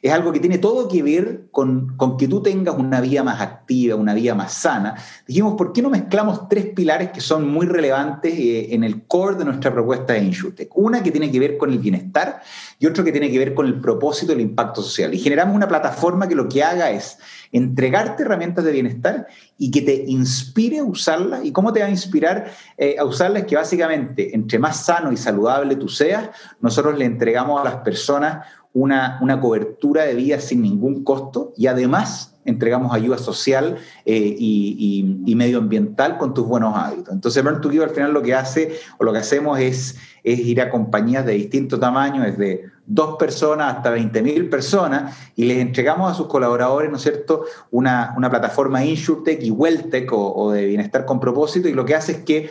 es 0.01 0.11
algo 0.11 0.31
que 0.31 0.39
tiene 0.39 0.57
todo 0.57 0.87
que 0.87 1.03
ver 1.03 1.47
con, 1.51 1.97
que 2.17 2.27
tú 2.27 2.41
tengas 2.41 2.75
una 2.75 3.01
vida 3.01 3.23
más 3.23 3.41
activa, 3.41 3.95
una 3.95 4.13
vida 4.13 4.35
más 4.35 4.53
sana. 4.53 4.95
Dijimos, 5.27 5.55
¿por 5.55 5.73
qué 5.73 5.81
no 5.81 5.89
mezclamos 5.89 6.47
tres 6.49 6.67
pilares 6.67 7.11
que 7.11 7.21
son 7.21 7.49
muy 7.49 7.65
relevantes 7.65 8.33
eh, 8.37 8.73
en 8.73 8.83
el 8.83 9.05
core 9.05 9.35
de 9.35 9.45
nuestra 9.45 9.73
propuesta 9.73 10.13
de 10.13 10.23
InsurTech? 10.23 10.69
Una 10.75 11.03
que 11.03 11.11
tiene 11.11 11.31
que 11.31 11.39
ver 11.39 11.57
con 11.57 11.71
el 11.71 11.79
bienestar 11.79 12.41
y 12.79 12.85
otro 12.85 13.03
que 13.03 13.11
tiene 13.11 13.29
que 13.29 13.39
ver 13.39 13.53
con 13.53 13.65
el 13.65 13.79
propósito 13.81 14.31
y 14.31 14.35
el 14.35 14.41
impacto 14.41 14.81
social. 14.81 15.13
Y 15.13 15.19
generamos 15.19 15.55
una 15.55 15.67
plataforma 15.67 16.27
que 16.27 16.35
lo 16.35 16.47
que 16.47 16.63
haga 16.63 16.91
es 16.91 17.17
entregarte 17.51 18.23
herramientas 18.23 18.63
de 18.63 18.71
bienestar 18.71 19.27
y 19.57 19.71
que 19.71 19.81
te 19.81 20.05
inspire 20.07 20.79
a 20.79 20.83
usarlas. 20.83 21.43
¿Y 21.43 21.51
cómo 21.51 21.73
te 21.73 21.81
va 21.81 21.87
a 21.87 21.89
inspirar 21.89 22.51
eh, 22.77 22.95
a 22.99 23.05
usarlas? 23.05 23.45
Que 23.45 23.55
básicamente, 23.55 24.33
entre 24.35 24.59
más 24.59 24.85
sano 24.85 25.11
y 25.11 25.17
saludable 25.17 25.75
tú 25.75 25.89
seas, 25.89 26.29
nosotros 26.61 26.97
le 26.97 27.05
entregamos 27.05 27.59
a 27.59 27.63
las 27.63 27.75
personas 27.77 28.45
una, 28.79 29.19
una 29.21 29.41
cobertura 29.41 30.03
de 30.03 30.15
vida 30.15 30.39
sin 30.39 30.61
ningún 30.61 31.03
costo 31.03 31.53
y 31.57 31.67
además 31.67 32.39
entregamos 32.45 32.93
ayuda 32.93 33.17
social 33.17 33.77
eh, 34.05 34.35
y, 34.39 35.35
medioambiental 35.35 36.17
con 36.17 36.33
tus 36.33 36.45
buenos 36.45 36.75
hábitos. 36.75 37.13
Entonces, 37.13 37.41
Burn 37.43 37.61
to 37.61 37.69
Give 37.69 37.83
al 37.83 37.91
final 37.91 38.11
lo 38.11 38.21
que 38.21 38.33
hace 38.33 38.77
o 38.97 39.03
lo 39.03 39.13
que 39.13 39.19
hacemos 39.19 39.59
es, 39.59 39.97
es 40.23 40.39
ir 40.39 40.59
a 40.61 40.69
compañías 40.69 41.25
de 41.25 41.33
distinto 41.33 41.79
tamaño, 41.79 42.23
desde 42.23 42.65
dos 42.85 43.15
personas 43.17 43.77
hasta 43.77 43.95
20.000 43.95 44.49
personas, 44.49 45.15
y 45.35 45.45
les 45.45 45.59
entregamos 45.59 46.11
a 46.11 46.15
sus 46.15 46.27
colaboradores, 46.27 46.89
¿no 46.89 46.97
es 46.97 47.03
cierto?, 47.03 47.45
una, 47.71 48.13
una 48.17 48.29
plataforma 48.29 48.83
InsurTech 48.83 49.41
y 49.43 49.51
WellTech 49.51 50.09
o 50.11 50.51
de 50.51 50.65
bienestar 50.65 51.05
con 51.05 51.21
propósito, 51.21 51.69
y 51.69 51.73
lo 51.73 51.85
que 51.85 51.95
hace 51.95 52.13
es 52.13 52.17
que 52.19 52.49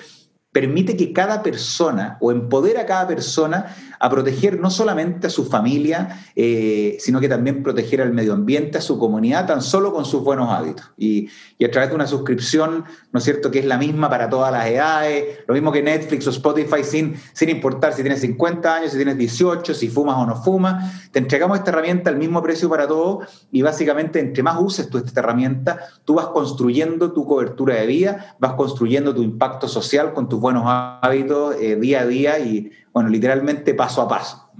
permite 0.53 0.97
que 0.97 1.13
cada 1.13 1.43
persona 1.43 2.17
o 2.21 2.33
empodera 2.33 2.83
a 2.83 2.87
cada 2.87 3.07
persona 3.07 3.75
a 4.01 4.09
proteger 4.09 4.59
no 4.59 4.71
solamente 4.71 5.27
a 5.27 5.31
su 5.31 5.45
familia, 5.45 6.21
eh, 6.35 6.97
sino 7.01 7.21
que 7.21 7.29
también 7.29 7.63
proteger 7.63 8.01
al 8.01 8.13
medio 8.13 8.33
ambiente, 8.33 8.79
a 8.79 8.81
su 8.81 8.99
comunidad, 8.99 9.47
tan 9.47 9.61
solo 9.61 9.93
con 9.93 10.05
sus 10.05 10.23
buenos 10.23 10.51
hábitos. 10.51 10.91
Y, 10.97 11.29
a 11.63 11.71
través 11.71 11.91
de 11.91 11.97
una 11.97 12.07
suscripción, 12.07 12.85
¿no 13.13 13.19
es 13.19 13.25
cierto?, 13.25 13.51
que 13.51 13.59
es 13.59 13.67
la 13.67 13.77
misma 13.77 14.09
para 14.09 14.31
todas 14.31 14.53
las 14.53 14.67
edades, 14.69 15.41
lo 15.47 15.55
mismo 15.55 15.71
que 15.71 15.83
Netflix 15.83 16.27
o 16.27 16.31
Spotify, 16.31 16.83
sin, 16.83 17.17
sin 17.33 17.49
importar 17.51 17.93
si 17.93 18.03
tienes 18.03 18.21
50 18.21 18.75
años, 18.75 18.93
si 18.93 18.97
tienes 18.97 19.19
18, 19.19 19.75
si 19.75 19.89
fumas 19.89 20.17
o 20.17 20.25
no 20.25 20.37
fumas, 20.37 21.11
te 21.11 21.19
entregamos 21.19 21.59
esta 21.59 21.71
herramienta 21.71 22.11
al 22.11 22.17
mismo 22.17 22.43
precio 22.43 22.69
para 22.69 22.87
todos 22.87 23.27
y 23.51 23.63
básicamente 23.63 24.21
entre 24.21 24.43
más 24.43 24.57
uses 24.61 24.89
tú 24.89 24.99
esta 24.99 25.21
herramienta, 25.21 25.79
tú 26.05 26.15
vas 26.15 26.29
construyendo 26.29 27.13
tu 27.13 27.27
cobertura 27.27 27.75
de 27.75 27.87
vida, 27.87 28.37
vas 28.39 28.55
construyendo 28.55 29.15
tu 29.15 29.23
impacto 29.23 29.69
social 29.69 30.15
con 30.15 30.29
buenos 30.41 30.65
hábitos 30.67 31.57
eh, 31.61 31.77
día 31.77 32.01
a 32.01 32.07
día 32.07 32.39
y 32.39 32.71
bueno, 32.93 33.09
literalmente 33.09 33.75
paso 33.75 34.03
a 34.03 34.09
paso. 34.09 34.51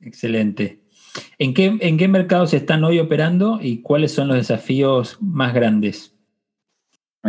Excelente. 0.00 0.80
¿En 1.38 1.54
qué, 1.54 1.76
¿En 1.80 1.96
qué 1.96 2.08
mercados 2.08 2.54
están 2.54 2.84
hoy 2.84 2.98
operando 2.98 3.58
y 3.60 3.82
cuáles 3.82 4.12
son 4.12 4.28
los 4.28 4.36
desafíos 4.36 5.18
más 5.20 5.54
grandes? 5.54 6.14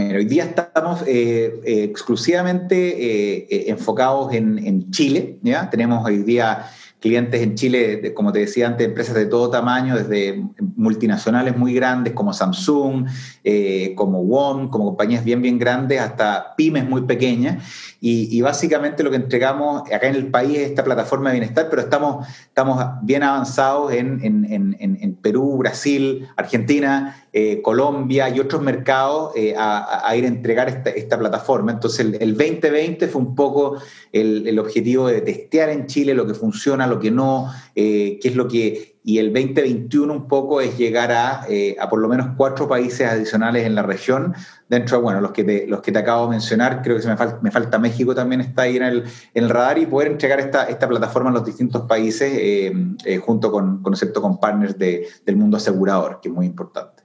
hoy 0.08 0.26
día 0.26 0.46
estamos 0.46 1.02
eh, 1.08 1.62
eh, 1.66 1.84
exclusivamente 1.84 3.46
eh, 3.46 3.70
enfocados 3.70 4.34
en, 4.34 4.92
Chile. 4.92 5.40
¿ya? 5.42 5.70
Tenemos 5.70 6.06
hoy 6.06 6.20
día 6.20 6.66
clientes 7.00 7.42
en 7.42 7.56
Chile, 7.56 8.14
como 8.14 8.32
te 8.32 8.40
decía 8.40 8.68
antes, 8.68 8.86
empresas 8.86 9.16
de 9.16 9.26
todo 9.26 9.50
tamaño, 9.50 9.96
desde 9.96 10.44
multinacionales 10.76 11.58
muy 11.58 11.74
grandes 11.74 12.14
como 12.14 12.34
Samsung, 12.34 13.08
eh, 13.44 13.94
como 13.96 14.22
WOM, 14.24 14.70
como 14.70 14.86
compañías 14.86 15.24
bien, 15.24 15.42
bien 15.42 15.58
grandes, 15.58 16.02
hasta 16.02 16.56
pymes 16.56 16.88
muy 16.88 17.04
pequeñas. 17.04 17.64
Y, 18.02 18.40
básicamente 18.42 19.04
lo 19.04 19.10
que 19.10 19.18
entregamos 19.18 19.84
acá 19.92 20.08
en 20.08 20.16
el 20.16 20.28
país 20.28 20.58
es 20.58 20.70
esta 20.70 20.86
plataforma 20.86 21.30
de 21.30 21.40
bienestar, 21.40 21.68
pero 21.70 21.82
estamos, 21.82 22.26
estamos 22.48 22.82
bien 23.02 23.24
avanzados 23.24 23.92
en, 23.92 25.18
Perú, 25.22 25.58
Brasil, 25.58 26.28
Argentina, 26.38 27.28
eh, 27.34 27.62
Colombia 27.62 28.30
y 28.30 28.40
otros 28.40 28.62
mercados 28.62 29.34
eh, 29.36 29.54
a, 29.58 30.16
ir 30.16 30.24
a 30.24 30.28
entregar 30.28 30.82
esta, 30.96 31.20
plataforma. 31.20 31.74
Entonces 31.74 32.00
el, 32.00 32.16
el, 32.22 32.38
2020 32.38 33.08
fue 33.10 33.22
un 33.22 33.36
poco 33.36 33.78
el, 34.14 34.58
objetivo 34.58 35.08
de 35.08 35.22
testear 35.22 35.70
en 35.70 35.86
Chile 35.88 36.14
lo 36.14 36.26
que 36.26 36.34
funciona, 36.34 36.88
lo 36.90 37.00
que 37.00 37.12
no, 37.12 37.52
eh, 37.76 38.20
qué 38.22 38.28
es 38.30 38.36
lo 38.36 38.48
que 38.48 38.90
y 39.10 39.18
el 39.18 39.34
2021 39.34 40.14
un 40.14 40.28
poco 40.28 40.62
es 40.62 40.78
llegar 40.78 41.12
a, 41.12 41.46
eh, 41.50 41.76
a, 41.80 41.90
por 41.90 42.00
lo 42.00 42.08
menos 42.08 42.36
cuatro 42.38 42.68
países 42.68 43.08
adicionales 43.08 43.66
en 43.66 43.74
la 43.74 43.82
región, 43.82 44.36
dentro 44.68 44.98
de, 44.98 45.04
bueno, 45.04 45.20
los 45.20 45.32
que 45.32 45.44
te, 45.44 45.66
los 45.68 45.82
que 45.82 45.92
te 45.92 45.98
acabo 46.00 46.26
de 46.26 46.32
mencionar, 46.32 46.82
creo 46.84 47.00
que 47.00 47.08
me, 47.08 47.18
falta, 47.18 47.40
me 47.42 47.50
falta 47.50 47.80
México 47.80 48.14
también 48.14 48.42
está 48.42 48.64
ahí 48.64 48.78
en 48.78 48.84
el, 48.84 49.04
en 49.34 49.44
el, 49.46 49.50
radar 49.50 49.80
y 49.80 49.86
poder 49.86 50.12
entregar 50.12 50.40
esta, 50.40 50.66
esta 50.66 50.88
plataforma 50.88 51.30
en 51.30 51.36
los 51.36 51.46
distintos 51.46 51.84
países 51.84 52.32
eh, 52.36 52.72
eh, 53.06 53.18
junto 53.18 53.52
con, 53.52 53.82
con, 53.82 53.96
con 53.96 54.40
partners 54.40 54.78
de, 54.78 55.08
del 55.26 55.38
mundo 55.38 55.58
asegurador, 55.58 56.20
que 56.22 56.28
es 56.30 56.36
muy 56.36 56.46
importante. 56.46 57.02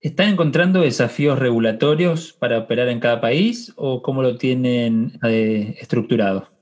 ¿Están 0.00 0.28
encontrando 0.28 0.80
desafíos 0.80 1.38
regulatorios 1.38 2.34
para 2.34 2.58
operar 2.58 2.88
en 2.88 3.00
cada 3.00 3.22
país 3.22 3.72
o 3.76 4.02
cómo 4.02 4.22
lo 4.22 4.36
tienen 4.36 5.18
estructurado? 5.22 6.53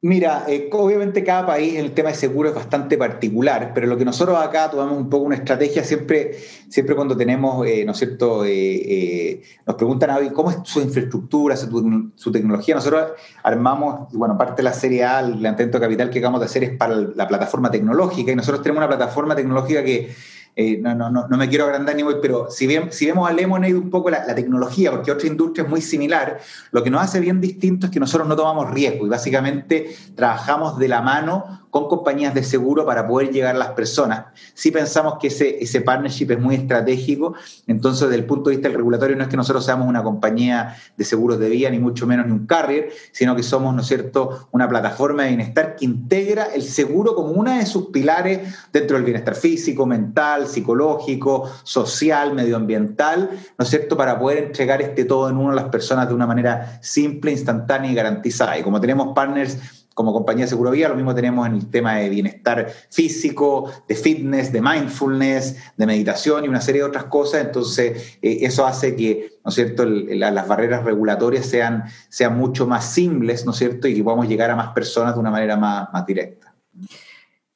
Mira, 0.00 0.44
eh, 0.46 0.70
obviamente 0.70 1.24
cada 1.24 1.44
país 1.44 1.74
en 1.74 1.84
el 1.86 1.92
tema 1.92 2.10
de 2.10 2.14
seguro 2.14 2.50
es 2.50 2.54
bastante 2.54 2.96
particular, 2.96 3.72
pero 3.74 3.88
lo 3.88 3.96
que 3.96 4.04
nosotros 4.04 4.38
acá 4.38 4.70
tomamos 4.70 4.96
un 4.96 5.10
poco 5.10 5.24
una 5.24 5.34
estrategia 5.34 5.82
siempre, 5.82 6.36
siempre 6.68 6.94
cuando 6.94 7.16
tenemos, 7.16 7.66
eh, 7.66 7.84
¿no 7.84 7.90
es 7.90 7.98
cierto?, 7.98 8.44
eh, 8.44 9.42
nos 9.66 9.74
preguntan 9.74 10.10
a 10.10 10.32
cómo 10.32 10.52
es 10.52 10.58
su 10.62 10.80
infraestructura, 10.80 11.56
su, 11.56 12.12
su, 12.14 12.30
tecnología. 12.30 12.76
Nosotros 12.76 13.10
armamos, 13.42 14.12
bueno, 14.12 14.38
parte 14.38 14.58
de 14.58 14.62
la 14.62 14.72
serie 14.72 15.02
A, 15.02 15.18
el 15.18 15.44
intento 15.44 15.80
capital 15.80 16.10
que 16.10 16.20
acabamos 16.20 16.42
de 16.42 16.46
hacer 16.46 16.62
es 16.62 16.76
para 16.76 16.94
la 16.94 17.26
plataforma 17.26 17.68
tecnológica 17.68 18.30
y 18.30 18.36
nosotros 18.36 18.62
tenemos 18.62 18.78
una 18.78 18.88
plataforma 18.88 19.34
tecnológica 19.34 19.82
que 19.82 20.14
eh, 20.60 20.76
no, 20.76 20.92
no, 20.92 21.08
no, 21.08 21.36
me 21.36 21.48
quiero 21.48 21.66
agrandar 21.66 21.94
ni 21.94 22.02
voy, 22.02 22.16
pero 22.20 22.50
si, 22.50 22.66
bien, 22.66 22.90
si 22.90 23.06
vemos 23.06 23.30
a 23.30 23.32
Lemonade 23.32 23.76
un 23.76 23.90
poco 23.90 24.10
la, 24.10 24.34
tecnología, 24.34 24.90
porque 24.90 25.12
otra 25.12 25.28
industria 25.28 25.62
es 25.62 25.70
muy 25.70 25.80
similar, 25.80 26.40
lo 26.72 26.82
que 26.82 26.90
nos 26.90 27.00
hace 27.00 27.20
bien 27.20 27.40
distinto 27.40 27.86
es 27.86 27.92
que 27.92 28.00
nosotros 28.00 28.26
no 28.26 28.34
tomamos 28.34 28.68
riesgo 28.72 29.06
y 29.06 29.08
básicamente 29.08 29.94
trabajamos 30.16 30.76
de 30.76 30.88
la 30.88 31.00
mano 31.00 31.67
con 31.70 31.88
compañías 31.88 32.34
de 32.34 32.42
seguro 32.42 32.86
para 32.86 33.06
poder 33.06 33.30
llegar 33.30 33.54
a 33.54 33.58
las 33.58 33.70
personas. 33.70 34.26
Si 34.54 34.70
pensamos 34.70 35.18
que 35.20 35.28
ese, 35.28 35.62
ese 35.62 35.80
partnership 35.80 36.30
es 36.30 36.40
muy 36.40 36.54
estratégico, 36.54 37.34
entonces 37.66 38.08
desde 38.08 38.20
el 38.20 38.26
punto 38.26 38.50
de 38.50 38.56
vista 38.56 38.68
del 38.68 38.76
regulatorio 38.78 39.16
no 39.16 39.22
es 39.22 39.28
que 39.28 39.36
nosotros 39.36 39.64
seamos 39.64 39.88
una 39.88 40.02
compañía 40.02 40.76
de 40.96 41.04
seguros 41.04 41.38
de 41.38 41.48
vida, 41.48 41.70
ni 41.70 41.78
mucho 41.78 42.06
menos 42.06 42.26
ni 42.26 42.32
un 42.32 42.46
carrier, 42.46 42.90
sino 43.12 43.36
que 43.36 43.42
somos, 43.42 43.74
¿no 43.74 43.82
es 43.82 43.86
cierto?, 43.86 44.48
una 44.52 44.68
plataforma 44.68 45.24
de 45.24 45.30
bienestar 45.30 45.76
que 45.76 45.84
integra 45.84 46.44
el 46.54 46.62
seguro 46.62 47.14
como 47.14 47.30
una 47.32 47.58
de 47.58 47.66
sus 47.66 47.86
pilares 47.86 48.54
dentro 48.72 48.96
del 48.96 49.04
bienestar 49.04 49.34
físico, 49.34 49.86
mental, 49.86 50.46
psicológico, 50.46 51.50
social, 51.64 52.34
medioambiental, 52.34 53.30
¿no 53.58 53.62
es 53.62 53.68
cierto?, 53.68 53.96
para 53.96 54.18
poder 54.18 54.38
entregar 54.38 54.80
este 54.82 55.04
todo 55.04 55.28
en 55.28 55.36
uno 55.36 55.52
a 55.52 55.54
las 55.54 55.68
personas 55.68 56.08
de 56.08 56.14
una 56.14 56.26
manera 56.26 56.78
simple, 56.82 57.30
instantánea 57.30 57.90
y 57.90 57.94
garantizada. 57.94 58.58
Y 58.58 58.62
como 58.62 58.80
tenemos 58.80 59.14
partners 59.14 59.58
como 59.98 60.12
compañía 60.12 60.44
de 60.44 60.50
seguro 60.50 60.70
vía, 60.70 60.88
lo 60.88 60.94
mismo 60.94 61.12
tenemos 61.12 61.44
en 61.48 61.54
el 61.54 61.70
tema 61.70 61.96
de 61.96 62.08
bienestar 62.08 62.68
físico, 62.88 63.68
de 63.88 63.96
fitness, 63.96 64.52
de 64.52 64.62
mindfulness, 64.62 65.56
de 65.76 65.86
meditación 65.86 66.44
y 66.44 66.48
una 66.48 66.60
serie 66.60 66.82
de 66.82 66.86
otras 66.86 67.06
cosas. 67.06 67.44
Entonces, 67.44 68.16
eh, 68.22 68.38
eso 68.42 68.64
hace 68.64 68.94
que, 68.94 69.40
¿no 69.44 69.48
es 69.48 69.56
cierto?, 69.56 69.84
las 69.84 70.46
barreras 70.46 70.84
regulatorias 70.84 71.46
sean, 71.46 71.82
sean 72.10 72.38
mucho 72.38 72.64
más 72.64 72.92
simples, 72.92 73.44
¿no 73.44 73.50
es 73.50 73.58
cierto?, 73.58 73.88
y 73.88 73.96
que 73.96 74.04
podamos 74.04 74.28
llegar 74.28 74.52
a 74.52 74.54
más 74.54 74.68
personas 74.68 75.14
de 75.14 75.20
una 75.20 75.32
manera 75.32 75.56
más, 75.56 76.06
directa. 76.06 76.54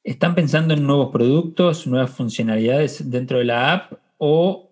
¿Están 0.03 0.35
pensando 0.35 0.73
en 0.73 0.85
nuevos 0.85 1.13
productos, 1.13 1.87
nuevas 1.87 2.09
funcionalidades 2.09 3.09
dentro 3.09 3.37
de 3.37 3.45
la 3.45 3.71
app 3.71 3.93
o, 4.17 4.69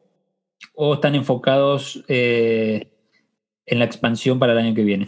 o 0.75 0.95
están 0.95 1.15
enfocados 1.15 2.03
eh, 2.09 2.91
en 3.65 3.79
la 3.79 3.85
expansión 3.85 4.39
para 4.39 4.51
el 4.51 4.57
año 4.57 4.75
que 4.75 4.83
viene? 4.83 5.07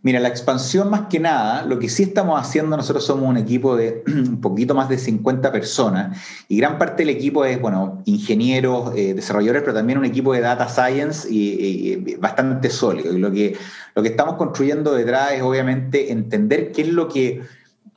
Mira, 0.00 0.20
la 0.20 0.28
expansión 0.28 0.90
más 0.90 1.08
que 1.08 1.18
nada, 1.18 1.64
lo 1.64 1.80
que 1.80 1.88
sí 1.88 2.04
estamos 2.04 2.40
haciendo, 2.40 2.76
nosotros 2.76 3.04
somos 3.04 3.28
un 3.28 3.36
equipo 3.36 3.76
de 3.76 4.04
un 4.06 4.40
poquito 4.40 4.72
más 4.72 4.88
de 4.88 4.96
50 4.96 5.50
personas 5.50 6.16
y 6.46 6.56
gran 6.56 6.78
parte 6.78 7.02
del 7.02 7.10
equipo 7.10 7.44
es, 7.44 7.60
bueno, 7.60 8.00
ingenieros, 8.04 8.92
eh, 8.94 9.14
desarrolladores, 9.14 9.62
pero 9.62 9.74
también 9.74 9.98
un 9.98 10.04
equipo 10.04 10.32
de 10.32 10.40
data 10.40 10.68
science 10.68 11.26
y, 11.28 12.14
bastante 12.16 12.70
sólido. 12.70 13.12
Y 13.12 13.18
lo 13.18 13.32
que, 13.32 13.56
lo 13.96 14.02
que 14.02 14.10
estamos 14.10 14.36
construyendo 14.36 14.94
detrás 14.94 15.32
es 15.32 15.42
obviamente 15.42 16.12
entender 16.12 16.70
qué 16.70 16.82
es 16.82 16.88
lo 16.88 17.08
que 17.08 17.42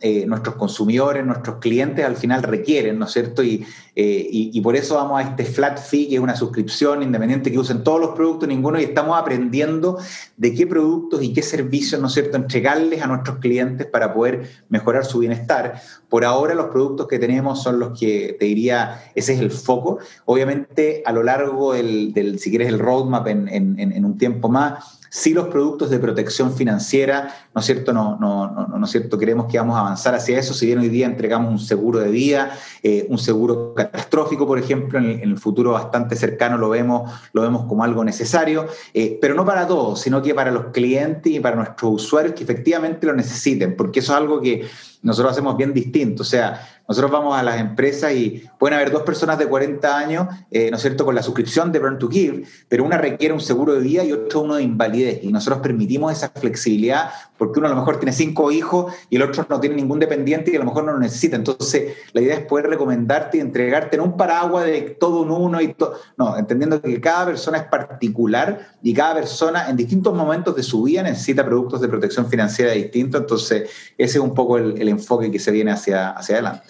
eh, 0.01 0.25
nuestros 0.25 0.55
consumidores, 0.55 1.25
nuestros 1.25 1.57
clientes 1.57 2.03
al 2.03 2.15
final 2.15 2.43
requieren, 2.43 2.97
¿no 2.97 3.05
es 3.05 3.11
cierto? 3.11 3.43
Eh, 3.43 3.61
y, 3.95 4.51
y, 4.51 4.61
por 4.61 4.75
eso 4.75 4.95
vamos 4.95 5.19
a 5.19 5.29
este 5.29 5.45
flat 5.45 5.77
fee, 5.79 6.09
que 6.09 6.15
es 6.15 6.21
una 6.21 6.35
suscripción 6.35 7.03
independiente 7.03 7.51
que 7.51 7.59
usen 7.59 7.83
todos 7.83 7.99
los 7.99 8.09
productos, 8.15 8.49
ninguno, 8.49 8.79
y 8.79 8.83
estamos 8.83 9.19
aprendiendo 9.19 9.99
de 10.37 10.55
qué 10.55 10.65
productos 10.65 11.21
y 11.21 11.33
qué 11.33 11.41
servicios, 11.43 12.01
¿no 12.01 12.07
es 12.07 12.13
cierto?, 12.13 12.37
entregarles 12.37 13.01
a 13.01 13.07
nuestros 13.07 13.37
clientes 13.37 13.85
para 13.85 14.13
poder 14.13 14.49
mejorar 14.69 15.05
su 15.05 15.19
bienestar. 15.19 15.81
Por 16.09 16.25
ahora 16.25 16.55
los 16.55 16.67
productos 16.67 17.07
que 17.07 17.19
tenemos 17.19 17.61
son 17.61 17.79
los 17.79 17.99
que 17.99 18.35
te 18.39 18.45
diría, 18.45 19.03
ese 19.15 19.33
es 19.33 19.39
el 19.39 19.51
foco. 19.51 19.99
Obviamente 20.25 21.03
a 21.05 21.11
lo 21.11 21.23
largo 21.23 21.73
del, 21.73 22.13
del 22.13 22.39
si 22.39 22.49
quieres, 22.49 22.69
el 22.69 22.79
roadmap 22.79 23.27
en, 23.27 24.05
un 24.05 24.17
tiempo 24.17 24.49
más, 24.49 25.00
Sí 25.13 25.33
los 25.33 25.49
productos 25.49 25.89
de 25.89 25.99
protección 25.99 26.53
financiera, 26.53 27.35
¿no 27.53 27.59
es 27.59 27.65
cierto? 27.65 27.91
No, 27.91 28.17
no, 28.17 28.49
no, 28.49 28.77
no 28.77 28.85
es 28.85 28.91
cierto, 28.91 29.17
queremos 29.17 29.51
que 29.51 29.57
vamos 29.57 29.75
a 29.75 29.81
avanzar 29.81 30.15
hacia 30.15 30.39
eso. 30.39 30.53
Si 30.53 30.65
bien 30.65 30.79
hoy 30.79 30.87
día 30.87 31.05
entregamos 31.05 31.51
un 31.51 31.59
seguro 31.59 31.99
de 31.99 32.09
vida, 32.09 32.57
eh, 32.81 33.07
un 33.09 33.17
seguro 33.17 33.73
catastrófico, 33.75 34.47
por 34.47 34.57
ejemplo, 34.57 34.99
en 34.99 35.19
el, 35.19 35.37
futuro 35.37 35.73
bastante 35.73 36.15
cercano 36.15 36.57
lo 36.57 36.69
vemos, 36.69 37.11
lo 37.33 37.41
vemos 37.41 37.65
como 37.65 37.83
algo 37.83 38.05
necesario, 38.05 38.67
eh, 38.93 39.17
pero 39.19 39.35
no 39.35 39.43
para 39.43 39.67
todos, 39.67 39.99
sino 39.99 40.21
que 40.21 40.33
para 40.33 40.49
los 40.49 40.67
clientes 40.67 41.33
y 41.33 41.41
para 41.41 41.57
nuestros 41.57 41.91
usuarios 41.95 42.33
que 42.33 42.43
efectivamente 42.43 43.05
lo 43.05 43.13
necesiten, 43.13 43.75
porque 43.75 43.99
eso 43.99 44.13
es 44.13 44.17
algo 44.17 44.39
que 44.39 44.65
nosotros 45.01 45.31
hacemos 45.31 45.57
bien 45.57 45.73
distinto. 45.73 46.21
O 46.23 46.25
sea, 46.25 46.67
nosotros 46.87 47.11
vamos 47.11 47.37
a 47.37 47.43
las 47.43 47.59
empresas 47.59 48.13
y 48.13 48.43
pueden 48.59 48.77
haber 48.77 48.91
dos 48.91 49.03
personas 49.03 49.37
de 49.37 49.47
40 49.47 49.97
años, 49.97 50.27
eh, 50.51 50.69
¿no 50.69 50.75
es 50.75 50.81
cierto?, 50.81 51.05
con 51.05 51.15
la 51.15 51.23
suscripción 51.23 51.71
de 51.71 51.79
Burn 51.79 51.97
to 51.97 52.09
Give, 52.09 52.43
pero 52.67 52.83
una 52.83 52.97
requiere 52.97 53.33
un 53.33 53.39
seguro 53.39 53.73
de 53.73 53.79
vida 53.79 54.03
y 54.03 54.11
otro 54.11 54.41
uno 54.41 54.55
de 54.55 54.63
invalidez. 54.63 55.23
Y 55.23 55.31
nosotros 55.31 55.61
permitimos 55.61 56.11
esa 56.11 56.29
flexibilidad 56.29 57.11
porque 57.37 57.59
uno 57.59 57.67
a 57.67 57.71
lo 57.71 57.77
mejor 57.77 57.97
tiene 57.97 58.13
cinco 58.13 58.51
hijos 58.51 58.93
y 59.09 59.15
el 59.15 59.23
otro 59.23 59.45
no 59.49 59.59
tiene 59.59 59.75
ningún 59.75 59.99
dependiente 59.99 60.51
y 60.51 60.55
a 60.57 60.59
lo 60.59 60.65
mejor 60.65 60.83
no 60.83 60.91
lo 60.91 60.99
necesita. 60.99 61.35
Entonces, 61.37 61.95
la 62.13 62.21
idea 62.21 62.35
es 62.35 62.45
poder 62.45 62.67
recomendarte 62.67 63.37
y 63.37 63.41
entregarte 63.41 63.95
en 63.95 64.03
un 64.03 64.17
paraguas 64.17 64.65
de 64.65 64.81
todo 64.99 65.21
un 65.21 65.31
uno 65.31 65.61
y 65.61 65.73
todo. 65.73 65.95
No, 66.17 66.37
entendiendo 66.37 66.81
que 66.81 67.01
cada 67.01 67.25
persona 67.25 67.57
es 67.57 67.63
particular 67.63 68.75
y 68.83 68.93
cada 68.93 69.15
persona 69.15 69.69
en 69.69 69.75
distintos 69.77 70.13
momentos 70.13 70.55
de 70.55 70.61
su 70.61 70.83
vida 70.83 71.01
necesita 71.01 71.43
productos 71.43 71.81
de 71.81 71.87
protección 71.87 72.27
financiera 72.27 72.73
distintos. 72.73 73.21
Entonces, 73.21 73.69
ese 73.97 74.17
es 74.17 74.23
un 74.23 74.35
poco 74.35 74.57
el, 74.57 74.79
el 74.79 74.89
enfoque 74.91 75.31
que 75.31 75.39
se 75.39 75.51
viene 75.51 75.71
hacia, 75.71 76.11
hacia 76.11 76.35
adelante. 76.35 76.67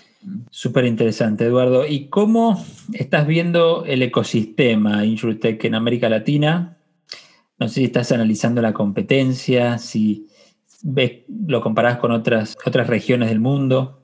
Súper 0.50 0.86
interesante, 0.86 1.46
Eduardo. 1.46 1.86
¿Y 1.86 2.08
cómo 2.10 2.63
estás 2.94 3.25
viendo 3.25 3.86
el 3.86 4.04
ecosistema 4.04 5.04
InsurTech 5.04 5.63
en 5.66 5.75
América 5.75 6.10
Latina? 6.10 6.78
No 7.60 7.68
sé 7.68 7.75
si 7.75 7.84
estás 7.86 8.12
analizando 8.12 8.62
la 8.62 8.74
competencia, 8.74 9.78
si 9.78 10.28
ves, 10.84 11.24
lo 11.48 11.62
comparás 11.62 11.98
con 11.98 12.12
otras, 12.12 12.58
otras 12.66 12.88
regiones 12.88 13.30
del 13.30 13.40
mundo. 13.40 14.01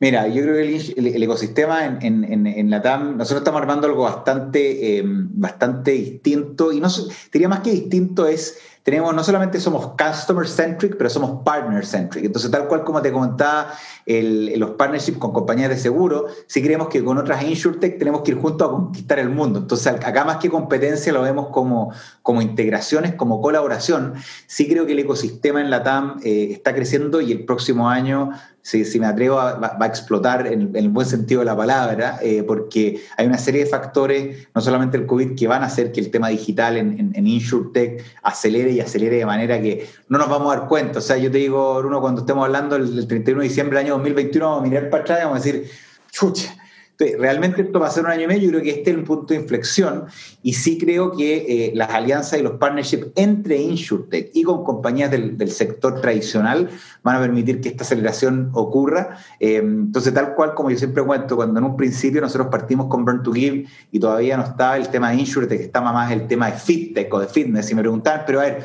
Mira, 0.00 0.26
yo 0.28 0.42
creo 0.42 0.54
que 0.56 0.92
el, 0.96 1.22
ecosistema 1.22 1.86
en, 1.86 2.24
en, 2.24 2.46
en, 2.46 2.70
la 2.70 2.82
TAM, 2.82 3.16
nosotros 3.16 3.40
estamos 3.40 3.60
armando 3.60 3.86
algo 3.86 4.02
bastante, 4.02 4.98
em, 4.98 5.28
bastante 5.32 5.92
distinto, 5.92 6.72
y 6.72 6.80
no 6.80 6.88
diría 7.32 7.48
más 7.48 7.60
que 7.60 7.70
distinto 7.70 8.26
es 8.26 8.58
tenemos, 8.84 9.14
no 9.14 9.24
solamente 9.24 9.58
somos 9.60 9.92
customer 9.96 10.46
centric, 10.46 10.96
pero 10.98 11.08
somos 11.08 11.42
partner 11.42 11.86
centric. 11.86 12.26
Entonces, 12.26 12.50
tal 12.50 12.68
cual 12.68 12.84
como 12.84 13.00
te 13.00 13.10
comentaba, 13.10 13.72
los 14.06 14.70
partnerships 14.72 15.16
con 15.16 15.32
compañías 15.32 15.70
de 15.70 15.78
seguro, 15.78 16.26
sí 16.46 16.62
creemos 16.62 16.88
que 16.88 17.02
con 17.02 17.16
otras 17.16 17.42
insurtech 17.42 17.98
tenemos 17.98 18.20
que 18.20 18.32
ir 18.32 18.38
juntos 18.38 18.68
a 18.68 18.70
conquistar 18.70 19.18
el 19.18 19.30
mundo. 19.30 19.60
Entonces, 19.60 19.86
acá 19.86 20.24
más 20.26 20.36
que 20.36 20.50
competencia 20.50 21.14
lo 21.14 21.22
vemos 21.22 21.48
como, 21.48 21.94
como 22.20 22.42
integraciones, 22.42 23.14
como 23.14 23.40
colaboración. 23.40 24.14
Sí 24.46 24.68
creo 24.68 24.84
que 24.84 24.92
el 24.92 24.98
ecosistema 24.98 25.62
en 25.62 25.70
la 25.70 25.82
TAM 25.82 26.20
eh, 26.22 26.48
está 26.52 26.74
creciendo 26.74 27.22
y 27.22 27.32
el 27.32 27.46
próximo 27.46 27.88
año 27.88 28.32
si, 28.64 28.98
me 28.98 29.06
atrevo, 29.06 29.36
va, 29.36 29.76
a 29.78 29.86
explotar 29.86 30.46
en, 30.46 30.74
el 30.74 30.88
buen 30.88 31.06
sentido 31.06 31.40
de 31.40 31.44
la 31.44 31.54
palabra, 31.54 32.18
eh, 32.22 32.42
porque 32.42 33.02
hay 33.18 33.26
una 33.26 33.36
serie 33.36 33.62
de 33.62 33.70
factores, 33.70 34.48
no 34.54 34.62
solamente 34.62 34.96
el 34.96 35.04
COVID, 35.04 35.34
que 35.34 35.46
van 35.46 35.62
a 35.62 35.66
hacer 35.66 35.92
que 35.92 36.00
el 36.00 36.10
tema 36.10 36.28
digital 36.28 36.78
en, 36.78 36.98
en, 36.98 37.12
en 37.14 37.26
InsurTech 37.26 38.02
acelere 38.22 38.70
y 38.70 38.80
acelere 38.80 39.16
de 39.16 39.26
manera 39.26 39.60
que 39.60 39.86
no 40.08 40.16
nos 40.16 40.30
vamos 40.30 40.50
a 40.50 40.60
dar 40.60 40.68
cuenta. 40.68 41.00
O 41.00 41.02
sea, 41.02 41.18
yo 41.18 41.30
te 41.30 41.38
digo, 41.38 41.76
Bruno, 41.78 42.00
cuando 42.00 42.22
estemos 42.22 42.42
hablando 42.42 42.76
el, 42.76 43.06
31 43.06 43.42
de 43.42 43.48
diciembre 43.48 43.76
del 43.76 43.86
año 43.86 43.94
2021, 43.96 44.46
vamos 44.46 44.62
a 44.62 44.66
mirar 44.66 44.88
para 44.88 45.02
atrás 45.02 45.18
y 45.20 45.24
vamos 45.24 45.40
a 45.40 45.42
decir, 45.42 45.70
chucha, 46.10 46.56
realmente 46.98 47.62
esto 47.62 47.80
va 47.80 47.88
a 47.88 47.90
ser 47.90 48.04
un 48.04 48.10
año 48.10 48.22
y 48.22 48.26
medio, 48.26 48.42
yo 48.42 48.50
creo 48.50 48.62
que 48.62 48.70
este 48.70 48.90
es 48.90 48.96
el 48.96 49.04
punto 49.04 49.34
de 49.34 49.40
inflexión 49.40 50.04
y 50.42 50.52
sí 50.52 50.78
creo 50.78 51.12
que 51.16 51.36
eh, 51.36 51.72
las 51.74 51.90
alianzas 51.90 52.38
y 52.38 52.42
los 52.42 52.52
partnerships 52.52 53.08
entre 53.16 53.56
InsurTech 53.60 54.30
y 54.32 54.42
con 54.44 54.64
compañías 54.64 55.10
del, 55.10 55.34
sector 55.50 56.00
tradicional 56.00 56.70
van 57.02 57.16
a 57.16 57.20
permitir 57.20 57.60
que 57.60 57.68
esta 57.68 57.84
aceleración 57.84 58.50
ocurra. 58.54 59.18
Eh, 59.38 59.56
entonces, 59.56 60.12
tal 60.14 60.34
cual 60.34 60.54
como 60.54 60.70
yo 60.70 60.78
siempre 60.78 61.04
cuento, 61.04 61.36
cuando 61.36 61.60
en 61.60 61.66
un 61.66 61.76
principio 61.76 62.20
nosotros 62.20 62.48
partimos 62.50 62.86
con 62.86 63.04
Burn 63.04 63.22
to 63.22 63.32
Give 63.32 63.66
y 63.92 64.00
todavía 64.00 64.36
no 64.36 64.44
estaba 64.44 64.76
el 64.76 64.88
tema 64.88 65.10
de 65.10 65.16
InsurTech, 65.16 65.60
estaba 65.60 65.92
más 65.92 66.10
el 66.12 66.26
tema 66.26 66.50
de 66.50 66.58
FitTech 66.58 67.12
o 67.12 67.20
de 67.20 67.26
fitness, 67.28 67.70
y 67.70 67.74
me 67.74 67.82
preguntaban, 67.82 68.22
pero 68.26 68.40
a 68.40 68.44
ver, 68.44 68.64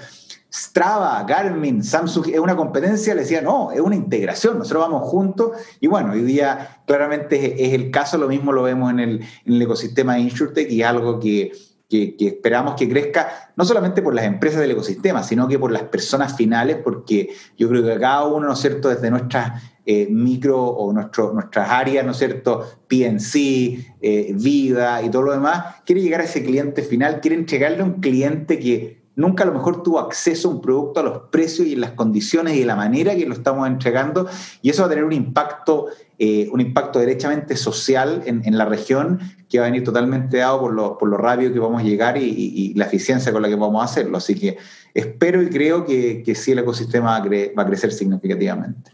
Strava, 0.51 1.24
Garmin, 1.24 1.84
Samsung, 1.84 2.29
¿es 2.29 2.39
una 2.39 2.56
competencia? 2.56 3.13
Le 3.13 3.22
decía, 3.22 3.41
no, 3.41 3.72
es 3.72 3.82
una 3.82 3.96
integración, 3.96 4.58
nosotros 4.58 4.89
vamos 4.89 5.08
juntos 5.08 5.51
y 5.79 5.86
bueno, 5.86 6.13
hoy 6.13 6.24
día 6.24 6.82
claramente 6.88 7.65
es 7.65 7.74
el 7.74 7.91
caso, 7.91 8.18
lo 8.18 8.27
mismo 8.27 8.51
lo 8.51 8.63
vemos 8.63 8.91
en 8.91 9.00
el, 9.00 9.62
ecosistema 9.62 10.15
de 10.15 10.22
InsurTech 10.22 10.72
y 10.72 10.82
algo 10.82 11.20
que, 11.20 11.51
esperamos 11.91 12.74
que 12.75 12.89
crezca, 12.89 13.51
no 13.56 13.63
solamente 13.63 14.01
por 14.01 14.15
las 14.15 14.25
empresas 14.25 14.60
del 14.62 14.72
ecosistema, 14.72 15.22
sino 15.22 15.48
que 15.48 15.60
por 15.60 15.72
las 15.72 15.84
personas 15.84 16.36
finales, 16.36 16.77
porque 16.84 17.29
yo 17.56 17.70
creo 17.70 17.84
que 17.84 18.00
cada 18.00 18.25
uno, 18.25 18.48
¿no 18.48 18.53
es 18.53 18.60
cierto?, 18.60 18.89
desde 18.89 19.12
nuestras 19.12 19.62
eh, 19.86 20.08
micro 20.10 20.63
o 20.63 20.91
nuestro, 20.94 21.32
nuestras 21.32 21.70
áreas, 21.70 22.03
¿no 22.06 22.12
es 22.12 22.18
cierto?, 22.18 22.65
PNC, 22.88 23.98
eh, 24.01 24.34
vida 24.36 25.03
y 25.03 25.10
todo 25.10 25.24
lo 25.24 25.32
demás, 25.32 25.75
quiere 25.86 26.01
llegar 26.01 26.22
a 26.22 26.24
ese 26.24 26.44
cliente 26.44 26.82
final, 26.82 27.22
quiere 27.22 27.36
entregarle 27.36 27.82
a 27.82 27.86
un 27.86 28.00
cliente 28.00 28.58
que 28.60 28.99
nunca 29.16 29.44
a 29.44 29.48
lo 29.48 29.54
mejor 29.54 29.84
tuvo 29.84 30.00
acceso 30.00 30.48
a 30.48 30.51
un 30.51 30.62
producto 30.62 31.00
a 31.00 31.04
los 31.04 31.18
precios 31.30 31.68
y 31.68 31.74
en 31.74 31.82
las 31.82 31.92
condiciones 31.92 32.56
y 32.56 32.63
la 32.63 32.75
manera 32.75 33.16
que 33.16 33.25
lo 33.25 33.34
estamos 33.34 33.68
entregando, 33.68 34.28
y 34.62 34.70
eso 34.70 34.82
va 34.82 34.88
a 34.88 34.89
tener 34.89 35.04
un 35.04 35.13
impacto, 35.13 35.88
eh, 36.18 36.48
un 36.51 36.62
impacto 36.62 37.00
derechamente 37.00 37.56
social 37.56 38.24
en, 38.25 38.58
la 38.58 38.66
región 38.66 39.20
que 39.50 39.60
va 39.60 39.66
a 39.66 39.70
venir 39.70 39.84
totalmente 39.84 40.38
dado 40.38 40.62
por 40.62 40.74
lo, 40.74 40.98
por 40.98 41.10
lo 41.10 41.18
rápido 41.18 41.51
que 41.51 41.60
vamos 41.60 41.82
a 41.82 41.86
llegar 41.86 42.18
y, 42.18 42.74
la 42.75 42.86
eficiencia 42.86 43.32
con 43.32 43.42
la 43.42 43.50
que 43.50 43.56
vamos 43.56 43.82
a 43.82 43.86
hacerlo. 43.86 44.18
Así 44.18 44.36
que 44.36 44.58
espero 44.94 45.42
y 45.42 45.50
creo 45.50 45.86
que, 45.86 46.24
que 46.24 46.36
sí 46.36 46.51
el 46.51 46.60
ecosistema 46.60 47.20
va 47.20 47.63
a, 47.63 47.66
crecer 47.66 47.92
significativamente. 47.92 48.92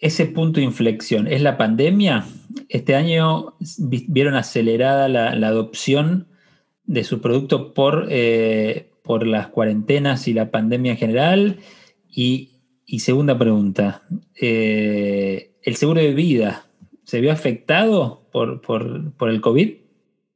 Ese 0.00 0.26
punto 0.26 0.60
de 0.60 0.66
inflexión, 0.66 1.26
¿es 1.26 1.40
la 1.40 1.56
pandemia? 1.56 2.26
Este 2.68 2.94
año 2.94 3.54
vieron 3.78 4.34
acelerada 4.34 5.08
la, 5.08 5.48
adopción 5.48 6.28
de 6.84 7.04
su 7.04 7.20
producto 7.20 7.74
por, 7.74 8.06
eh, 8.10 8.90
por 9.06 9.26
las 9.26 9.48
cuarentenas 9.48 10.28
y 10.28 10.34
la 10.34 10.50
pandemia 10.50 10.92
en 10.92 10.98
general? 10.98 11.60
Y, 12.08 12.52
segunda 12.98 13.38
pregunta, 13.38 14.02
eh, 14.40 15.52
¿el 15.62 15.76
seguro 15.76 16.00
de 16.00 16.14
vida 16.14 16.66
se 17.04 17.20
vio 17.20 17.32
afectado 17.32 18.28
por, 18.32 19.30
el 19.30 19.40
COVID? 19.40 19.74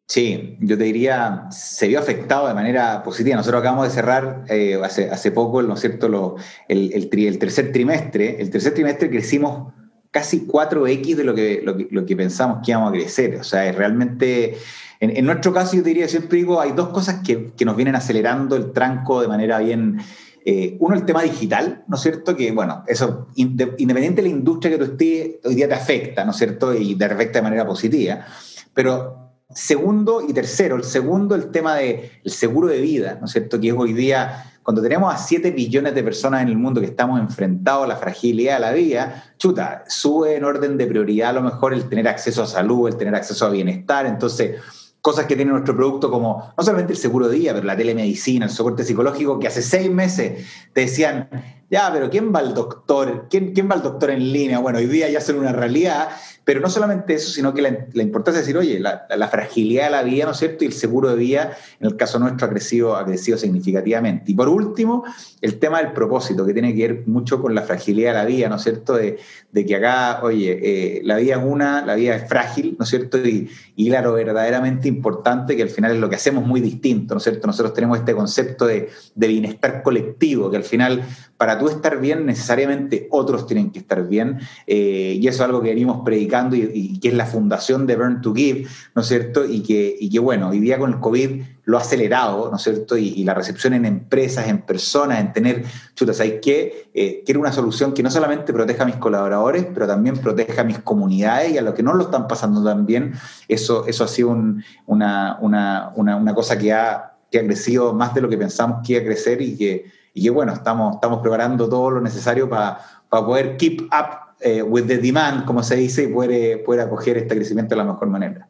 Sí, 0.06 0.56
yo 0.60 0.76
te 0.76 0.84
diría, 0.84 1.46
se 1.50 1.88
vio 1.88 1.98
afectado 1.98 2.48
de 2.48 2.54
manera 2.54 3.02
positiva. 3.02 3.36
Nosotros 3.36 3.60
acabamos 3.60 3.88
de 3.88 3.94
cerrar 3.94 4.44
eh, 4.48 4.78
hace, 4.82 5.30
poco, 5.32 5.62
¿no 5.62 5.74
es 5.74 5.80
cierto?, 5.80 6.36
el, 6.68 6.92
el, 6.92 7.38
tercer 7.38 7.72
trimestre. 7.72 8.40
El 8.40 8.50
tercer 8.50 8.74
trimestre 8.74 9.08
crecimos 9.08 9.72
casi 10.10 10.46
4X 10.46 11.14
de 11.14 11.24
lo 11.24 11.34
que, 11.34 11.60
lo 11.62 11.76
lo 11.90 12.04
que 12.04 12.16
pensamos 12.16 12.58
que 12.64 12.72
íbamos 12.72 12.90
a 12.90 12.92
crecer. 12.92 13.36
O 13.36 13.44
sea, 13.44 13.68
es 13.68 13.74
realmente 13.76 14.56
en, 15.00 15.24
nuestro 15.24 15.52
caso, 15.52 15.76
yo 15.76 15.82
diría, 15.82 16.06
siempre 16.08 16.38
digo, 16.38 16.60
hay 16.60 16.72
dos 16.72 16.90
cosas 16.90 17.22
que, 17.24 17.52
nos 17.64 17.74
vienen 17.74 17.96
acelerando 17.96 18.54
el 18.56 18.72
tranco 18.72 19.20
de 19.20 19.28
manera 19.28 19.58
bien... 19.58 19.98
Eh, 20.42 20.78
uno, 20.80 20.94
el 20.94 21.04
tema 21.04 21.22
digital, 21.22 21.84
¿no 21.86 21.96
es 21.96 22.02
cierto? 22.02 22.34
Que, 22.34 22.50
bueno, 22.50 22.82
eso, 22.86 23.28
independiente 23.34 24.22
de 24.22 24.28
la 24.28 24.34
industria 24.34 24.72
que 24.72 24.78
tú 24.78 24.92
estés, 24.92 25.36
hoy 25.44 25.54
día 25.54 25.68
te 25.68 25.74
afecta, 25.74 26.24
¿no 26.24 26.30
es 26.30 26.38
cierto? 26.38 26.74
Y 26.74 26.94
te 26.94 27.04
afecta 27.04 27.40
de 27.40 27.42
manera 27.42 27.66
positiva. 27.66 28.24
Pero 28.72 29.20
segundo 29.54 30.22
y 30.26 30.32
tercero, 30.32 30.76
el 30.76 30.84
segundo, 30.84 31.34
el 31.34 31.50
tema 31.50 31.76
del 31.76 32.10
seguro 32.24 32.68
de 32.68 32.80
vida, 32.80 33.18
¿no 33.20 33.26
es 33.26 33.32
cierto? 33.32 33.60
Que 33.60 33.68
es 33.68 33.74
hoy 33.76 33.92
día, 33.92 34.50
cuando 34.62 34.80
tenemos 34.80 35.12
a 35.12 35.18
7 35.18 35.50
billones 35.50 35.94
de 35.94 36.02
personas 36.02 36.42
en 36.42 36.48
el 36.48 36.56
mundo 36.56 36.80
que 36.80 36.86
estamos 36.86 37.20
enfrentados 37.20 37.84
a 37.84 37.88
la 37.88 37.96
fragilidad 37.96 38.54
de 38.54 38.60
la 38.60 38.72
vida, 38.72 39.34
chuta, 39.38 39.84
sube 39.88 40.36
en 40.36 40.44
orden 40.44 40.78
de 40.78 40.86
prioridad 40.86 41.30
a 41.30 41.32
lo 41.34 41.42
mejor 41.42 41.74
el 41.74 41.88
tener 41.88 42.08
acceso 42.08 42.42
a 42.42 42.46
salud, 42.46 42.88
el 42.88 42.96
tener 42.96 43.14
acceso 43.14 43.46
a 43.46 43.50
bienestar. 43.50 44.06
Entonces, 44.06 44.56
cosas 45.00 45.26
que 45.26 45.36
tiene 45.36 45.52
nuestro 45.52 45.74
producto 45.74 46.10
como 46.10 46.52
no 46.56 46.62
solamente 46.62 46.92
el 46.92 46.98
seguro 46.98 47.28
de 47.28 47.38
día, 47.38 47.54
pero 47.54 47.66
la 47.66 47.76
telemedicina, 47.76 48.46
el 48.46 48.50
soporte 48.50 48.84
psicológico, 48.84 49.38
que 49.38 49.48
hace 49.48 49.62
seis 49.62 49.90
meses 49.90 50.46
te 50.72 50.82
decían, 50.82 51.28
ya, 51.70 51.90
pero 51.92 52.10
¿quién 52.10 52.34
va 52.34 52.40
al 52.40 52.52
doctor? 52.52 53.26
¿Quién, 53.30 53.52
quién 53.52 53.70
va 53.70 53.74
al 53.74 53.82
doctor 53.82 54.10
en 54.10 54.32
línea? 54.32 54.58
Bueno, 54.58 54.78
hoy 54.78 54.86
día 54.86 55.08
ya 55.08 55.20
son 55.20 55.38
una 55.38 55.52
realidad 55.52 56.08
pero 56.50 56.60
no 56.60 56.68
solamente 56.68 57.14
eso, 57.14 57.30
sino 57.30 57.54
que 57.54 57.62
la, 57.62 58.02
importancia 58.02 58.40
es 58.40 58.46
decir, 58.46 58.56
oye, 58.56 58.80
la, 58.80 59.28
fragilidad 59.28 59.84
de 59.84 59.90
la 59.90 60.02
vida, 60.02 60.24
¿no 60.24 60.32
es 60.32 60.38
cierto? 60.38 60.64
Y 60.64 60.66
el 60.66 60.72
seguro 60.72 61.10
de 61.10 61.14
vida, 61.14 61.56
en 61.78 61.86
el 61.86 61.96
caso 61.96 62.18
nuestro, 62.18 62.46
ha 62.46 62.50
crecido, 62.50 62.96
ha 62.96 63.04
crecido 63.04 63.38
significativamente. 63.38 64.32
Y 64.32 64.34
por 64.34 64.48
último, 64.48 65.04
el 65.42 65.60
tema 65.60 65.80
del 65.80 65.92
propósito, 65.92 66.44
que 66.44 66.52
tiene 66.52 66.74
que 66.74 66.88
ver 66.88 67.02
mucho 67.06 67.40
con 67.40 67.54
la 67.54 67.62
fragilidad 67.62 68.14
de 68.14 68.18
la 68.18 68.24
vida, 68.24 68.48
¿no 68.48 68.56
es 68.56 68.62
cierto? 68.62 68.94
De, 68.94 69.18
que 69.52 69.76
acá, 69.76 70.20
oye, 70.24 70.58
eh, 70.60 71.02
la 71.04 71.18
vida 71.18 71.36
es 71.36 71.42
una, 71.44 71.86
la 71.86 71.94
vida 71.94 72.16
es 72.16 72.28
frágil, 72.28 72.74
¿no 72.76 72.84
es 72.84 72.90
cierto? 72.90 73.18
Y, 73.18 73.48
y 73.76 73.88
claro, 73.88 74.14
verdaderamente 74.14 74.88
importante, 74.88 75.56
que 75.56 75.62
al 75.62 75.70
final 75.70 75.92
es 75.92 75.98
lo 75.98 76.08
que 76.08 76.16
hacemos 76.16 76.44
muy 76.44 76.60
distinto, 76.60 77.14
¿no 77.14 77.18
es 77.18 77.24
cierto? 77.24 77.46
Nosotros 77.46 77.74
tenemos 77.74 77.98
este 77.98 78.14
concepto 78.14 78.66
de, 78.66 78.88
de 79.14 79.28
bienestar 79.28 79.82
colectivo, 79.84 80.50
que 80.50 80.56
al 80.56 80.64
final, 80.64 81.04
para 81.40 81.58
tú 81.58 81.70
estar 81.70 81.98
bien, 81.98 82.26
necesariamente 82.26 83.08
otros 83.10 83.46
tienen 83.46 83.70
que 83.70 83.78
estar 83.78 84.06
bien. 84.06 84.40
Eh, 84.66 85.16
y 85.18 85.26
eso 85.26 85.36
es 85.36 85.48
algo 85.48 85.62
que 85.62 85.70
venimos 85.70 86.02
predicando 86.04 86.54
y, 86.54 87.00
que 87.00 87.08
es 87.08 87.14
la 87.14 87.24
fundación 87.24 87.86
de 87.86 87.96
Burn 87.96 88.20
to 88.20 88.34
Give, 88.34 88.68
¿no 88.94 89.00
es 89.00 89.08
cierto? 89.08 89.46
Y 89.46 89.62
que, 89.62 90.18
bueno, 90.18 90.50
hoy 90.50 90.60
día 90.60 90.78
con 90.78 90.92
el 90.92 91.00
COVID 91.00 91.42
lo 91.64 91.78
ha 91.78 91.80
acelerado, 91.80 92.50
¿no 92.50 92.58
es 92.58 92.62
cierto? 92.62 92.98
Y, 92.98 93.24
la 93.24 93.32
recepción 93.32 93.72
en 93.72 93.86
empresas, 93.86 94.48
en 94.48 94.60
personas, 94.60 95.18
en 95.18 95.32
tener, 95.32 95.64
chutas, 95.94 96.18
¿sabes 96.18 96.40
qué? 96.42 96.90
Eh, 96.92 97.22
quiero 97.24 97.40
una 97.40 97.52
solución 97.52 97.94
que 97.94 98.02
no 98.02 98.10
solamente 98.10 98.52
proteja 98.52 98.82
a 98.82 98.86
mis 98.86 98.96
colaboradores, 98.96 99.64
pero 99.72 99.86
también 99.86 100.18
proteja 100.18 100.60
a 100.60 100.64
mis 100.64 100.80
comunidades 100.80 101.52
y 101.52 101.56
a 101.56 101.62
los 101.62 101.72
que 101.72 101.82
no 101.82 101.94
lo 101.94 102.04
están 102.04 102.28
pasando 102.28 102.62
tan 102.62 102.84
bien. 102.84 103.14
Eso, 103.48 103.86
eso 103.86 104.04
ha 104.04 104.08
sido 104.08 104.28
una, 104.28 105.38
una, 105.40 105.90
una, 105.94 106.16
una, 106.16 106.34
cosa 106.34 106.58
que 106.58 106.74
ha, 106.74 107.14
que 107.30 107.38
ha 107.38 107.46
crecido 107.46 107.94
más 107.94 108.12
de 108.12 108.20
lo 108.20 108.28
que 108.28 108.36
pensamos 108.36 108.86
que 108.86 108.92
iba 108.92 109.00
a 109.00 109.04
crecer 109.06 109.40
y 109.40 109.56
que, 109.56 109.99
y 110.14 110.24
que 110.24 110.30
bueno, 110.30 110.52
estamos, 110.52 110.94
estamos 110.94 111.20
preparando 111.20 111.68
todo 111.68 111.90
lo 111.90 112.00
necesario 112.00 112.48
para, 112.48 112.80
para 113.08 113.26
poder 113.26 113.56
keep 113.56 113.82
up 113.84 114.30
eh, 114.40 114.62
with 114.62 114.86
the 114.86 114.98
demand, 114.98 115.44
como 115.44 115.62
se 115.62 115.76
dice, 115.76 116.04
y 116.04 116.06
puede, 116.06 116.82
acoger 116.82 117.18
este 117.18 117.36
crecimiento 117.36 117.74
de 117.74 117.82
la 117.82 117.92
mejor 117.92 118.08
manera. 118.08 118.48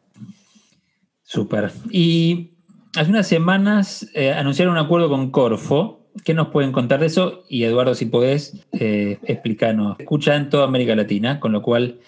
Súper. 1.23 1.71
Y 1.89 2.51
hace 2.95 3.09
unas 3.09 3.27
semanas 3.27 4.07
eh, 4.13 4.31
anunciaron 4.31 4.73
un 4.73 4.79
acuerdo 4.79 5.09
con 5.09 5.31
Corfo. 5.31 6.09
¿Qué 6.23 6.33
nos 6.33 6.47
pueden 6.47 6.71
contar 6.71 6.99
de 7.01 7.07
eso? 7.07 7.43
Y 7.49 7.63
Eduardo, 7.63 7.95
si 7.95 8.05
podés, 8.05 8.65
eh, 8.71 9.19
explícanos. 9.23 9.99
Escucha 9.99 10.35
en 10.35 10.49
toda 10.49 10.65
América 10.65 10.95
Latina, 10.95 11.39
con 11.39 11.51
lo 11.51 11.61
cual 11.61 11.99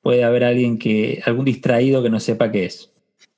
puede 0.00 0.24
haber 0.24 0.44
alguien 0.44 0.78
que, 0.78 1.22
algún 1.24 1.44
distraído 1.44 2.02
que 2.02 2.10
no 2.10 2.20
sepa 2.20 2.52
qué 2.52 2.66
es. 2.66 2.93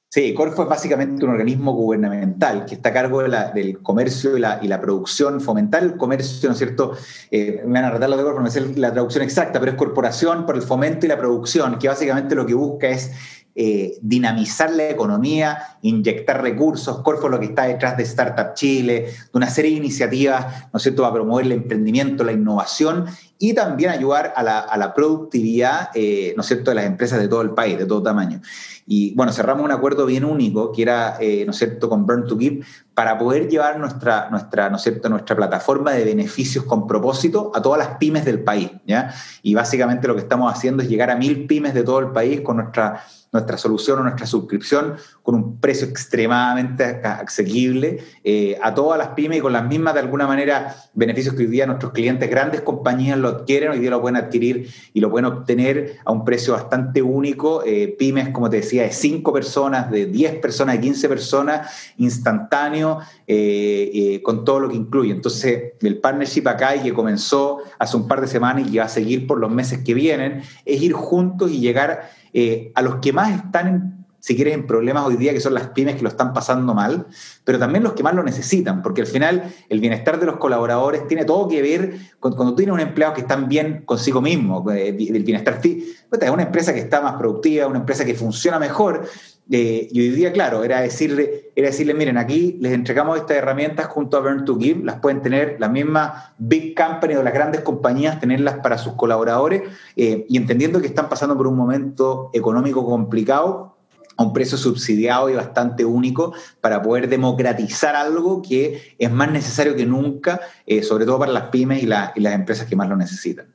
Sí, 0.09 0.33
Corfo 0.35 0.63
es 0.63 0.69
básicamente 0.69 1.25
un 1.25 1.33
organismo 1.33 1.73
gubernamental 1.73 2.65
que 2.65 2.77
está 2.77 2.91
a 2.91 2.93
cargo 2.93 3.23
del 3.23 3.83
comercio 3.83 4.37
y 4.37 4.41
la, 4.41 4.81
producción, 4.81 5.41
fomentar 5.41 5.83
el 5.83 5.97
comercio, 5.97 6.49
¿no 6.49 6.53
es 6.53 6.59
cierto? 6.59 6.93
Eh, 7.31 7.63
me 7.67 7.81
van 7.81 7.85
a 7.87 7.91
retar 7.91 8.09
los 8.09 8.19
de 8.19 8.25
Corfo, 8.25 8.41
no 8.41 8.51
sé 8.51 8.61
la 8.77 8.93
traducción 8.93 9.25
exacta, 9.25 9.59
pero 9.59 9.73
es 9.73 9.79
Corporación 9.79 10.47
por 10.47 10.55
el 10.55 10.63
Fomento 10.63 11.07
y 11.07 11.09
la 11.09 11.19
Producción, 11.19 11.79
que 11.79 11.89
básicamente 11.89 12.37
lo 12.37 12.47
que 12.47 12.55
busca 12.55 12.89
es 12.89 13.11
eh, 13.59 13.97
dinamizar 14.03 14.71
la 14.71 14.91
economía, 14.91 15.79
inyectar 15.81 16.43
recursos. 16.43 17.01
Corfo 17.01 17.29
lo 17.29 17.41
que 17.41 17.47
está 17.47 17.65
detrás 17.65 17.97
de 17.97 18.03
Startup 18.03 18.53
Chile, 18.53 19.07
de 19.07 19.31
una 19.33 19.49
serie 19.49 19.71
de 19.71 19.79
iniciativas, 19.79 20.67
¿no 20.73 20.77
es 20.77 20.83
cierto?, 20.83 21.07
a 21.07 21.13
promover 21.13 21.47
el 21.47 21.53
emprendimiento, 21.53 22.23
la 22.23 22.33
innovación 22.33 23.07
y 23.39 23.55
también 23.55 23.91
ayudar 23.91 24.33
a 24.37 24.43
la, 24.43 24.95
productividad, 24.95 25.91
eh, 25.95 26.33
¿no 26.37 26.41
es 26.41 26.47
cierto?, 26.47 26.71
de 26.71 26.77
las 26.77 26.87
empresas 26.87 27.21
de 27.21 27.29
todo 27.29 27.43
el 27.43 27.51
país, 27.51 27.77
de 27.79 27.85
todo 27.85 28.03
tamaño. 28.03 28.41
Y 28.87 29.15
bueno, 29.15 29.33
cerramos 29.33 29.65
un 29.65 29.73
acuerdo 29.73 30.07
bien 30.07 30.25
único 30.25 30.73
que 30.73 30.83
era, 30.83 31.17
eh, 31.21 31.45
¿no 31.45 31.51
es 31.51 31.59
cierto?, 31.59 31.89
con 31.89 32.07
Burn 32.07 32.27
to 32.27 32.39
Give 32.39 32.65
para 32.95 33.19
poder 33.19 33.49
llevar 33.49 33.79
nuestra, 33.79 34.31
nuestra, 34.31 34.71
¿no 34.71 34.77
es 34.77 34.83
cierto?, 34.83 35.09
nuestra 35.09 35.37
plataforma 35.37 35.93
de 35.93 36.05
beneficios 36.05 36.65
con 36.65 36.87
propósito 36.87 37.53
a 37.55 37.61
todas 37.61 37.79
las 37.79 37.99
pymes 37.99 38.25
del 38.25 38.43
país, 38.43 38.71
¿ya? 38.87 39.15
Y 39.43 39.55
básicamente 39.55 40.09
lo 40.09 40.15
que 40.15 40.23
estamos 40.23 40.53
haciendo 40.53 40.83
es 40.83 40.89
llegar 40.89 41.11
a 41.11 41.17
mil 41.17 41.47
pymes 41.47 41.75
de 41.75 41.83
todo 41.83 41.99
el 41.99 42.13
país 42.13 42.41
con 42.41 42.57
nuestra 42.57 43.05
nuestra 43.37 43.59
solución 43.59 43.99
o 43.99 44.03
nuestra 44.03 44.27
suscripción 44.27 44.97
con 45.27 45.35
un 45.35 45.59
precio 45.59 45.89
extremadamente 45.89 46.85
asequible 46.85 47.99
eh, 48.23 48.57
a 48.63 48.73
todas 48.73 48.97
las 48.97 49.09
pymes 49.09 49.39
y 49.39 49.41
con 49.41 49.53
las 49.53 49.67
mismas, 49.67 49.95
de 49.95 49.99
alguna 49.99 50.25
manera, 50.25 50.77
beneficios 50.95 51.35
que 51.35 51.43
hoy 51.43 51.49
día 51.49 51.67
nuestros 51.67 51.91
clientes, 51.91 52.31
grandes 52.31 52.61
compañías 52.61 53.19
lo 53.19 53.27
adquieren, 53.31 53.73
hoy 53.73 53.81
día 53.81 53.91
lo 53.91 54.01
pueden 54.01 54.15
adquirir 54.15 54.71
y 54.95 55.01
lo 55.01 55.11
pueden 55.11 55.25
obtener 55.25 55.97
a 56.05 56.13
un 56.13 56.25
precio 56.25 56.53
bastante 56.53 57.03
único. 57.03 57.65
Eh, 57.67 57.97
pymes, 57.99 58.29
como 58.29 58.49
te 58.49 58.59
decía, 58.59 58.85
de 58.85 58.93
5 58.93 59.33
personas, 59.33 59.91
de 59.91 60.07
10 60.07 60.37
personas, 60.37 60.77
de 60.77 60.83
15 60.83 61.09
personas, 61.09 61.93
instantáneo, 61.97 63.01
eh, 63.27 64.21
con 64.23 64.45
todo 64.45 64.61
lo 64.61 64.69
que 64.69 64.77
incluye. 64.77 65.11
Entonces, 65.11 65.73
el 65.83 65.99
partnership 65.99 66.47
acá 66.47 66.77
y 66.77 66.85
que 66.85 66.95
comenzó 66.95 67.59
hace 67.81 67.97
un 67.97 68.07
par 68.07 68.21
de 68.21 68.29
semanas 68.29 68.69
y 68.69 68.71
que 68.71 68.79
va 68.79 68.85
a 68.85 68.89
seguir 68.89 69.27
por 69.27 69.41
los 69.41 69.51
meses 69.51 69.81
que 69.81 69.93
vienen, 69.93 70.43
es 70.65 70.81
ir 70.81 70.93
juntos 70.93 71.51
y 71.51 71.59
llegar 71.59 72.11
a 72.75 72.83
los 72.83 72.97
que 72.97 73.13
más 73.15 73.35
están 73.35 73.67
en 73.67 74.06
si 74.27 74.35
quieres, 74.35 74.55
en 74.55 74.67
problemas 74.67 75.07
hoy 75.07 75.15
día, 75.15 75.33
que 75.33 75.39
son 75.39 75.55
las 75.55 75.69
pymes 75.69 75.95
que 75.95 76.03
lo 76.03 76.09
están 76.09 76.33
pasando 76.33 76.75
mal, 76.75 77.07
pero 77.45 77.61
también 77.61 77.85
los 77.85 77.93
que 77.93 78.03
más 78.03 78.13
lo 78.13 78.25
necesitan, 78.25 78.83
porque 78.83 79.03
al 79.03 79.07
final 79.07 79.55
el 79.69 79.79
bienestar 79.79 80.19
de 80.19 80.27
los 80.27 80.39
colaboradores 80.39 81.07
tiene 81.07 81.25
todo 81.25 81.47
que 81.47 81.63
ver 81.63 81.95
con 82.19 82.33
cuando 82.33 82.53
tú 82.53 82.57
tienes 82.57 82.75
un 82.75 82.81
empleado 82.81 83.15
que 83.15 83.21
están 83.21 83.49
bien 83.49 83.85
consigo 83.85 84.21
mismo, 84.21 84.69
eh, 84.73 84.89
el 84.89 85.23
bienestar. 85.23 85.61
Es 85.63 86.31
una 86.31 86.43
empresa 86.43 86.75
que 86.75 86.81
está 86.81 87.01
más 87.01 87.15
productiva, 87.15 87.69
una 87.69 87.79
empresa 87.79 88.05
que 88.05 88.15
funciona 88.15 88.59
mejor. 88.59 89.07
Eh, 89.49 89.87
y 89.93 90.01
hoy 90.01 90.11
día, 90.11 90.33
claro, 90.33 90.65
era 90.65 90.81
decirle, 90.81 91.53
era 91.55 91.69
decirle, 91.69 91.95
miren, 91.95 92.19
aquí 92.19 92.59
les 92.61 92.73
entregamos 92.73 93.17
estas 93.17 93.37
herramientas 93.37 93.87
junto 93.87 94.17
a 94.17 94.21
Burn 94.23 94.45
to 94.45 94.59
Give, 94.59 94.85
las 94.85 94.99
pueden 94.99 95.23
tener 95.23 95.55
las 95.61 95.71
mismas 95.71 96.33
big 96.39 96.75
companies 96.75 97.19
o 97.19 97.23
las 97.23 97.33
grandes 97.33 97.61
compañías, 97.61 98.19
tenerlas 98.19 98.59
para 98.59 98.77
sus 98.77 98.95
colaboradores, 98.95 99.63
eh, 99.95 100.27
y 100.29 100.37
entendiendo 100.37 100.81
que 100.81 100.89
están 100.89 101.09
pasando 101.09 101.37
por 101.37 101.47
un 101.47 101.57
momento 101.57 102.31
económico 102.33 102.85
complicado, 102.85 103.76
a 104.17 104.23
un 104.23 104.33
precio 104.33 104.57
subsidiado 104.57 105.31
y 105.31 105.35
bastante 105.35 105.85
único 105.85 106.33
para 106.61 106.83
poder 106.83 107.09
democratizar 107.09 107.95
algo 107.97 108.43
que 108.43 108.95
es 108.99 109.11
más 109.11 109.31
necesario 109.31 109.77
que 109.77 109.87
nunca, 109.87 110.41
eh, 110.67 110.83
sobre 110.83 111.05
todo 111.05 111.19
para 111.19 111.33
las 111.33 111.49
pymes 111.49 111.83
y, 111.83 111.87
y 111.87 112.21
las 112.21 112.35
empresas 112.35 112.67
que 112.67 112.77
más 112.77 112.89
lo 112.89 112.97
necesitan. 112.97 113.47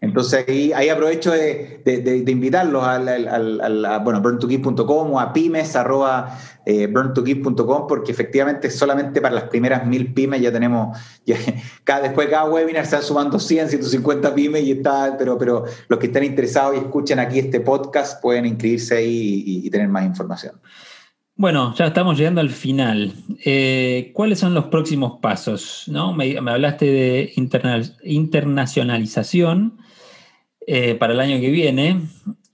Entonces 0.00 0.44
ahí, 0.48 0.88
aprovecho 0.88 1.32
de, 1.32 2.24
invitarlos 2.26 2.84
al, 2.84 3.84
a 3.84 3.98
bueno, 3.98 4.22
burn2give.com 4.22 5.12
o 5.12 5.20
a 5.20 5.32
pymes 5.32 5.74
arroba 5.76 6.38
eh, 6.66 6.92
porque 7.88 8.12
efectivamente 8.12 8.70
solamente 8.70 9.20
para 9.20 9.34
las 9.36 9.44
primeras 9.44 9.86
mil 9.86 10.12
pymes 10.12 10.40
ya 10.40 10.50
tenemos, 10.52 10.98
cada, 11.84 12.02
después 12.02 12.26
de 12.26 12.32
cada 12.32 12.50
webinar 12.50 12.82
están 12.82 13.02
sumando 13.02 13.38
100, 13.38 13.68
150 13.68 14.34
pymes 14.34 14.64
y 14.64 14.72
está, 14.72 15.16
pero, 15.16 15.38
pero 15.38 15.64
los 15.88 15.98
que 15.98 16.06
estén 16.06 16.24
interesados 16.24 16.74
y 16.74 16.78
escuchen 16.78 17.20
aquí 17.20 17.38
este 17.38 17.60
podcast 17.60 18.20
pueden 18.20 18.46
inscribirse 18.46 18.96
ahí 18.96 19.44
y, 19.46 19.70
tener 19.70 19.88
más 19.88 20.04
información. 20.04 20.60
Bueno, 21.36 21.74
ya 21.76 21.86
estamos 21.86 22.18
llegando 22.18 22.40
al 22.40 22.50
final. 22.50 23.12
Eh, 23.44 24.10
¿Cuáles 24.14 24.38
son 24.38 24.54
los 24.54 24.64
próximos 24.66 25.20
pasos? 25.20 25.84
¿no? 25.86 26.12
Me, 26.14 26.36
hablaste 26.38 26.86
de 26.86 27.32
internacionalización. 28.02 29.78
Eh, 30.66 30.96
para 30.96 31.12
el 31.12 31.20
año 31.20 31.40
que 31.40 31.50
viene. 31.50 32.02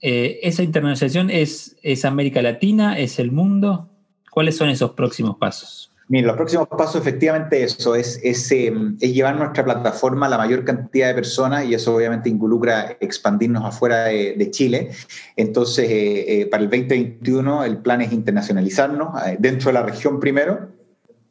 Eh, 0.01 0.39
¿Esa 0.43 0.61
internacionalización 0.63 1.29
es, 1.31 1.77
es 1.81 2.05
América 2.05 2.41
Latina? 2.41 2.99
¿Es 2.99 3.17
el 3.17 3.31
mundo? 3.31 3.89
¿Cuáles 4.29 4.55
son 4.55 4.69
esos 4.69 4.91
próximos 4.91 5.37
pasos? 5.37 5.91
Mira, 6.09 6.27
los 6.27 6.35
próximos 6.35 6.67
pasos 6.67 7.01
efectivamente 7.01 7.63
eso, 7.63 7.95
es, 7.95 8.19
es, 8.21 8.51
em, 8.51 8.97
es, 8.99 9.13
llevar 9.13 9.37
nuestra 9.37 9.63
plataforma 9.63 10.27
a 10.27 10.29
la 10.29 10.37
mayor 10.37 10.63
cantidad 10.63 11.07
de 11.07 11.15
personas 11.15 11.65
y 11.65 11.73
eso 11.73 11.95
obviamente 11.95 12.29
involucra 12.29 12.97
expandirnos 12.99 13.65
afuera 13.65 14.03
de, 14.03 14.51
Chile. 14.51 14.91
Entonces, 15.35 15.87
eh, 15.89 16.47
para 16.51 16.61
el 16.61 16.69
2021 16.69 17.63
el 17.63 17.77
plan 17.77 18.01
es 18.01 18.11
internacionalizarnos 18.11 19.09
dentro 19.39 19.69
de 19.69 19.73
la 19.73 19.83
región 19.83 20.19
primero, 20.19 20.69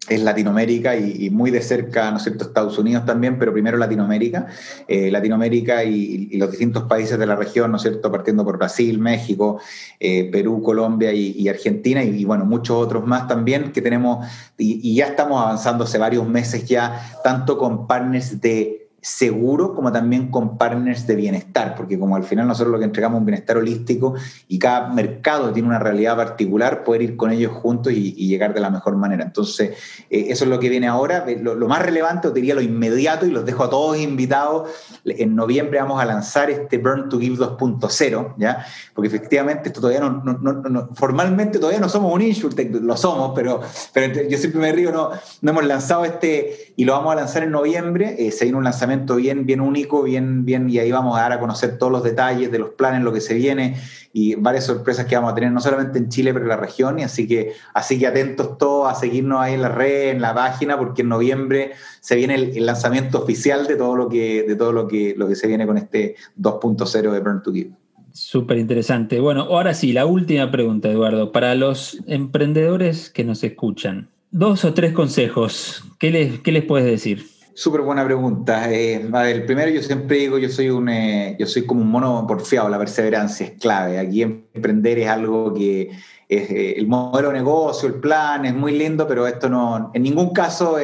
es 0.09 0.21
Latinoamérica 0.23 0.97
y, 0.97 1.31
muy 1.31 1.51
de 1.51 1.63
cerca, 1.63 2.11
¿no 2.11 2.17
es 2.17 2.25
cierto?, 2.25 2.45
Estados 2.45 2.77
Unidos 2.79 3.05
también, 3.05 3.39
pero 3.39 3.53
primero 3.53 3.79
Latinoamérica. 3.79 4.47
Eh, 4.89 5.11
Latinoamérica 5.11 5.85
y, 5.85 6.37
los 6.37 6.51
distintos 6.51 6.85
países 6.85 7.19
de 7.19 7.27
la 7.27 7.37
región, 7.37 7.71
¿no 7.71 7.77
es 7.77 7.83
cierto?, 7.83 8.11
partiendo 8.11 8.45
por 8.45 8.59
Brasil, 8.59 8.99
México, 8.99 9.61
eh, 10.01 10.29
Perú, 10.31 10.61
Colombia 10.63 11.13
y, 11.13 11.49
Argentina 11.49 12.03
y, 12.03 12.25
bueno, 12.25 12.45
muchos 12.45 12.77
otros 12.77 13.07
más 13.07 13.29
también 13.29 13.73
que 13.73 13.81
tenemos 13.81 14.27
y, 14.59 14.95
ya 14.95 15.07
estamos 15.07 15.41
avanzando 15.41 15.85
hace 15.85 15.99
varios 15.99 16.29
meses 16.29 16.67
ya, 16.67 17.21
tanto 17.23 17.57
con 17.57 17.87
partners 17.87 18.41
de 18.41 18.82
seguro 19.03 19.75
como 19.75 19.91
también 19.91 20.31
con 20.31 20.57
partners 20.57 21.09
de 21.09 21.17
bienestar, 21.17 21.75
porque 21.75 21.99
como 21.99 22.15
al 22.15 22.23
final 22.23 22.47
nosotros 22.47 22.73
lo 22.73 22.79
que 22.79 22.85
entregamos 22.85 23.17
es 23.17 23.21
un 23.21 23.27
bienestar 23.27 23.57
holístico 23.57 24.15
y 24.47 24.61
cada 24.61 24.91
mercado 24.91 25.53
tiene 25.53 25.69
una 25.69 25.81
realidad 25.81 26.17
particular, 26.17 26.85
poder 26.85 27.03
ir 27.03 27.17
con 27.17 27.33
ellos 27.33 27.53
juntos 27.53 27.93
y, 27.93 28.13
llegar 28.33 28.55
de 28.55 28.61
la 28.61 28.71
mejor 28.71 28.97
manera. 28.97 29.25
Entonces, 29.25 29.73
eh, 30.09 30.27
eso 30.29 30.45
es 30.45 30.51
lo 30.51 30.61
que 30.61 30.69
viene 30.69 30.87
ahora. 30.87 31.27
Lo, 31.41 31.67
más 31.67 31.83
relevante, 31.83 32.29
o 32.29 32.31
diría 32.31 32.55
lo 32.55 32.63
inmediato, 32.63 33.27
y 33.27 33.31
los 33.31 33.45
dejo 33.45 33.65
a 33.65 33.71
todos 33.71 33.99
invitados, 33.99 34.71
en 35.05 35.35
noviembre 35.35 35.81
vamos 35.81 36.01
a 36.01 36.05
lanzar 36.05 36.49
este 36.49 36.79
Burn 36.79 37.09
to 37.09 37.19
Give 37.19 37.37
2.0, 37.37 38.35
¿ya? 38.39 38.65
Porque 38.95 39.09
efectivamente 39.09 39.69
esto 39.69 39.81
todavía 39.81 40.01
no, 40.01 40.89
formalmente 40.95 41.59
todavía 41.59 41.81
no 41.81 41.89
somos 41.89 42.15
un 42.15 42.23
InsurTech, 42.23 42.73
lo 42.77 42.97
somos, 42.97 43.33
pero, 43.35 43.61
pero 43.93 44.29
yo 44.29 44.39
siempre 44.39 44.61
me 44.61 44.73
río, 44.73 44.93
no, 44.93 45.11
no 45.41 45.51
hemos 45.51 45.65
lanzado 45.65 46.05
este 46.05 46.73
y 46.77 46.85
lo 46.85 46.93
vamos 46.93 47.13
a 47.13 47.17
lanzar 47.17 47.43
en 47.43 47.51
noviembre, 47.51 48.15
eh, 48.19 48.31
se 48.31 48.53
un 48.55 48.65
lanzamiento 48.65 48.92
bien, 49.17 49.47
bien 49.47 49.61
único, 49.61 50.03
bien, 50.03 50.45
bien, 50.45 50.69
y 50.71 50.79
ahí 50.79 50.91
vamos 50.91 51.17
a 51.19 51.23
dar 51.23 51.33
a 51.33 51.41
conocer 51.41 51.79
todos 51.79 51.93
los 51.93 52.03
detalles 52.03 52.51
de 52.51 52.59
los 52.59 52.71
planes, 52.71 53.03
lo 53.03 53.13
que 53.13 53.21
se 53.21 53.35
viene 53.35 53.77
y 54.13 54.35
varias 54.35 54.67
sorpresas 54.67 55.07
que 55.07 55.15
vamos 55.15 55.33
a 55.33 55.35
tener, 55.35 55.53
no 55.53 55.61
solamente 55.61 55.99
en 55.99 56.09
Chile, 56.09 56.33
pero 56.33 56.45
en 56.45 56.51
la 56.51 56.57
región, 56.57 56.99
y 56.99 57.03
así 57.03 57.27
que, 57.27 57.53
así 57.75 57.99
que 57.99 58.07
atentos 58.07 58.59
todos 58.59 58.91
a 58.91 58.95
seguirnos 58.95 59.41
ahí 59.41 59.55
en 59.55 59.63
la 59.63 59.69
red, 59.69 60.11
en 60.11 60.21
la 60.21 60.35
página, 60.35 60.79
porque 60.79 61.03
en 61.03 61.09
noviembre 61.09 61.73
se 62.01 62.17
viene 62.17 62.35
el, 62.35 62.67
lanzamiento 62.67 63.23
oficial 63.23 63.67
de 63.67 63.77
todo 63.77 63.97
lo 63.97 64.09
que, 64.09 64.43
de 64.43 64.57
todo 64.57 64.73
lo 64.73 64.87
que, 64.87 65.15
lo 65.17 65.29
que 65.29 65.35
se 65.35 65.47
viene 65.47 65.67
con 65.67 65.79
este 65.79 66.17
2.0 66.39 67.11
de 67.11 67.21
Burn 67.21 67.43
to 67.43 67.53
Give. 67.53 67.71
Súper 68.13 68.59
interesante. 68.59 69.21
Bueno, 69.21 69.43
ahora 69.43 69.73
sí, 69.73 69.93
la 69.93 70.05
última 70.05 70.51
pregunta, 70.51 70.91
Eduardo. 70.91 71.33
Para 71.33 71.55
los 71.55 71.99
emprendedores 72.07 73.09
que 73.09 73.25
nos 73.25 73.43
escuchan, 73.43 74.11
dos 74.31 74.67
o 74.67 74.75
tres 74.75 74.93
consejos, 74.93 75.85
¿qué 75.99 76.11
les, 76.11 76.41
qué 76.41 76.53
les 76.53 76.65
puedes 76.65 76.87
decir? 76.87 77.32
Súper 77.55 77.83
buena 77.83 78.05
pregunta. 78.05 78.73
Eh, 78.73 79.11
primero 79.47 79.71
yo 79.71 79.83
siempre 79.83 80.17
digo, 80.17 80.39
yo 80.39 80.49
soy 80.49 80.71
un, 80.71 80.89
eh, 80.89 81.37
yo 81.39 81.47
soy 81.47 81.67
como 81.67 81.83
un 81.83 81.91
mono 81.91 82.27
porfiado, 82.27 82.69
la 82.69 82.79
perseverancia 82.79 83.47
es 83.47 83.53
clave. 83.61 83.99
Aquí 83.99 84.23
emprender 84.23 84.99
es 84.99 85.09
algo 85.09 85.53
que 85.53 85.91
es 86.29 86.51
eh, 86.51 86.75
el 86.79 86.87
modelo 86.87 87.29
de 87.29 87.35
negocio, 87.35 87.89
el 87.89 87.97
plan, 87.97 88.47
es 88.47 88.55
muy 88.55 88.73
lindo, 88.79 89.07
pero 89.07 89.27
esto 89.27 89.51
no, 89.51 89.91
en 89.93 90.03
ningún 90.03 90.33
caso 90.33 90.79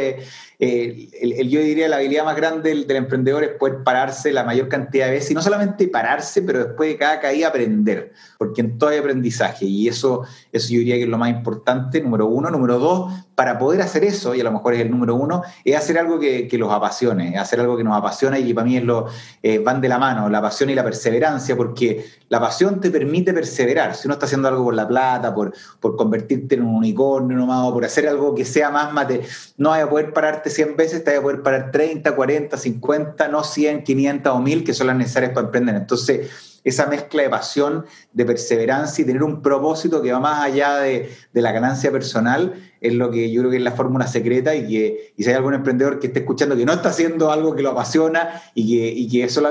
el, 0.60 1.48
yo 1.48 1.60
diría 1.60 1.88
la 1.88 1.96
habilidad 1.96 2.24
más 2.24 2.34
grande 2.34 2.70
del, 2.74 2.96
emprendedor 2.96 3.44
es 3.44 3.50
poder 3.50 3.84
pararse 3.84 4.32
la 4.32 4.42
mayor 4.42 4.68
cantidad 4.68 5.06
de 5.06 5.12
veces 5.12 5.30
y 5.30 5.34
no 5.34 5.42
solamente 5.42 5.86
pararse, 5.86 6.42
pero 6.42 6.64
después 6.64 6.90
de 6.90 6.96
cada 6.96 7.20
caída 7.20 7.48
aprender, 7.48 8.12
porque 8.38 8.62
en 8.62 8.76
todo 8.76 8.90
hay 8.90 8.98
aprendizaje 8.98 9.66
y 9.66 9.86
eso, 9.86 10.24
eso 10.50 10.68
yo 10.70 10.80
diría 10.80 10.96
que 10.96 11.04
es 11.04 11.08
lo 11.08 11.18
más 11.18 11.30
importante, 11.30 12.00
número 12.00 12.26
uno. 12.26 12.50
Número 12.50 12.78
dos, 12.78 13.12
para 13.36 13.56
poder 13.56 13.82
hacer 13.82 14.02
eso, 14.02 14.34
y 14.34 14.40
a 14.40 14.44
lo 14.44 14.50
mejor 14.50 14.74
es 14.74 14.80
el 14.80 14.90
número 14.90 15.14
uno, 15.14 15.42
es 15.64 15.76
hacer 15.76 15.96
algo 15.96 16.18
que, 16.18 16.48
los 16.58 16.72
apasione, 16.72 17.38
hacer 17.38 17.60
algo 17.60 17.76
que 17.76 17.84
nos 17.84 17.96
apasiona 17.96 18.36
y 18.36 18.52
para 18.52 18.64
mí 18.64 18.78
es 18.78 18.82
lo, 18.82 19.06
eh, 19.44 19.60
van 19.60 19.80
de 19.80 19.88
la 19.88 19.96
mano, 19.96 20.28
la 20.28 20.42
pasión 20.42 20.70
y 20.70 20.74
la 20.74 20.82
perseverancia, 20.82 21.56
porque 21.56 22.04
la 22.30 22.40
pasión 22.40 22.80
te 22.80 22.90
permite 22.90 23.32
perseverar. 23.32 23.94
Si 23.94 24.08
uno 24.08 24.14
está 24.14 24.26
haciendo 24.26 24.48
algo 24.48 24.64
por 24.64 24.74
la 24.74 24.88
plata, 24.88 25.32
por, 25.32 25.54
por 25.78 25.94
convertirte 25.94 26.56
en 26.56 26.62
un 26.62 26.74
unicornio 26.74 27.36
nomás, 27.36 27.64
o 27.64 27.72
por 27.72 27.84
hacer 27.84 28.08
algo 28.08 28.34
que 28.34 28.44
sea 28.44 28.70
más 28.70 28.92
mate, 28.92 29.22
no 29.56 29.70
vas 29.70 29.84
a 29.84 29.88
poder 29.88 30.12
pararte 30.12 30.47
100 30.50 30.76
veces, 30.76 31.04
te 31.04 31.10
vas 31.10 31.20
a 31.20 31.22
poder 31.22 31.42
parar 31.42 31.70
30, 31.70 32.14
40, 32.14 32.56
50, 32.56 33.28
no 33.28 33.44
100, 33.44 33.84
500 33.84 34.32
o 34.32 34.40
1000, 34.40 34.64
que 34.64 34.74
son 34.74 34.86
las 34.86 34.96
necesarias 34.96 35.32
para 35.32 35.46
emprender. 35.46 35.76
Entonces, 35.76 36.30
esa 36.64 36.86
mezcla 36.86 37.22
de 37.22 37.30
pasión, 37.30 37.86
de 38.12 38.24
perseverancia 38.24 39.02
y 39.02 39.06
tener 39.06 39.22
un 39.22 39.42
propósito 39.42 40.02
que 40.02 40.12
va 40.12 40.20
más 40.20 40.44
allá 40.44 40.76
de, 40.80 41.10
la 41.32 41.52
ganancia 41.52 41.92
personal, 41.92 42.54
es 42.80 42.94
lo 42.94 43.10
que 43.10 43.30
yo 43.30 43.40
creo 43.42 43.50
que 43.50 43.56
es 43.58 43.62
la 43.62 43.72
fórmula 43.72 44.06
secreta 44.06 44.54
y 44.54 44.68
que 44.68 45.14
si 45.16 45.28
hay 45.28 45.36
algún 45.36 45.54
emprendedor 45.54 46.00
que 46.00 46.08
esté 46.08 46.20
escuchando 46.20 46.56
que 46.56 46.64
no 46.64 46.72
está 46.72 46.90
haciendo 46.90 47.30
algo 47.30 47.54
que 47.54 47.62
lo 47.62 47.70
apasiona 47.70 48.42
y 48.54 48.68
que, 48.68 48.88
y 48.88 49.08
que 49.08 49.24
eso 49.24 49.42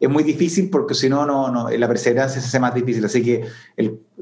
es 0.00 0.08
muy 0.08 0.22
difícil 0.22 0.68
porque 0.70 0.94
si 0.94 1.08
no, 1.08 1.26
no, 1.26 1.70
la 1.70 1.88
perseverancia 1.88 2.40
se 2.40 2.48
hace 2.48 2.60
más 2.60 2.74
difícil. 2.74 3.04
Así 3.04 3.22
que 3.22 3.46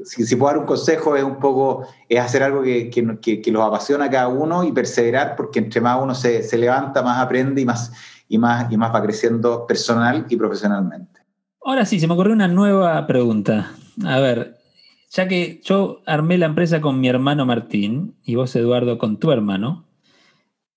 si, 0.05 0.35
puedo 0.35 0.53
dar 0.53 0.61
un 0.61 0.65
consejo 0.65 1.15
es 1.15 1.23
un 1.23 1.39
poco 1.39 1.85
es 2.09 2.19
hacer 2.19 2.43
algo 2.43 2.61
que, 2.61 2.89
que, 2.89 3.51
los 3.51 3.63
apasiona 3.63 4.05
a 4.05 4.09
cada 4.09 4.27
uno 4.27 4.63
y 4.63 4.71
perseverar 4.71 5.35
porque 5.35 5.59
entre 5.59 5.81
más 5.81 6.01
uno 6.01 6.15
se, 6.15 6.43
se 6.43 6.57
levanta, 6.57 7.01
más 7.01 7.19
aprende 7.19 7.61
y 7.61 7.65
más, 7.65 7.91
y, 8.27 8.37
más, 8.37 8.71
y 8.71 8.77
más 8.77 8.93
va 8.93 9.01
creciendo 9.01 9.65
personal 9.67 10.25
y 10.29 10.35
profesionalmente. 10.35 11.21
Ahora 11.63 11.85
sí, 11.85 11.99
se 11.99 12.07
me 12.07 12.13
ocurrió 12.13 12.33
una 12.33 12.47
nueva 12.47 13.05
pregunta. 13.05 13.71
A 14.05 14.19
ver, 14.19 14.57
ya 15.11 15.27
que 15.27 15.61
yo 15.63 16.01
armé 16.05 16.37
la 16.37 16.47
empresa 16.47 16.81
con 16.81 16.99
mi 16.99 17.07
hermano 17.07 17.45
Martín 17.45 18.15
y 18.23 18.35
vos, 18.35 18.55
Eduardo, 18.55 18.97
con 18.97 19.19
tu 19.19 19.31
hermano, 19.31 19.85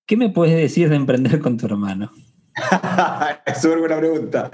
¿qué 0.07 0.17
me 0.17 0.29
puedes 0.29 0.57
decir 0.57 0.89
de 0.89 0.97
emprender 0.97 1.41
con 1.41 1.57
tu 1.57 1.67
hermano? 1.67 2.11
Es 3.47 3.61
súper 3.63 3.79
buena 3.79 3.99
pregunta. 3.99 4.51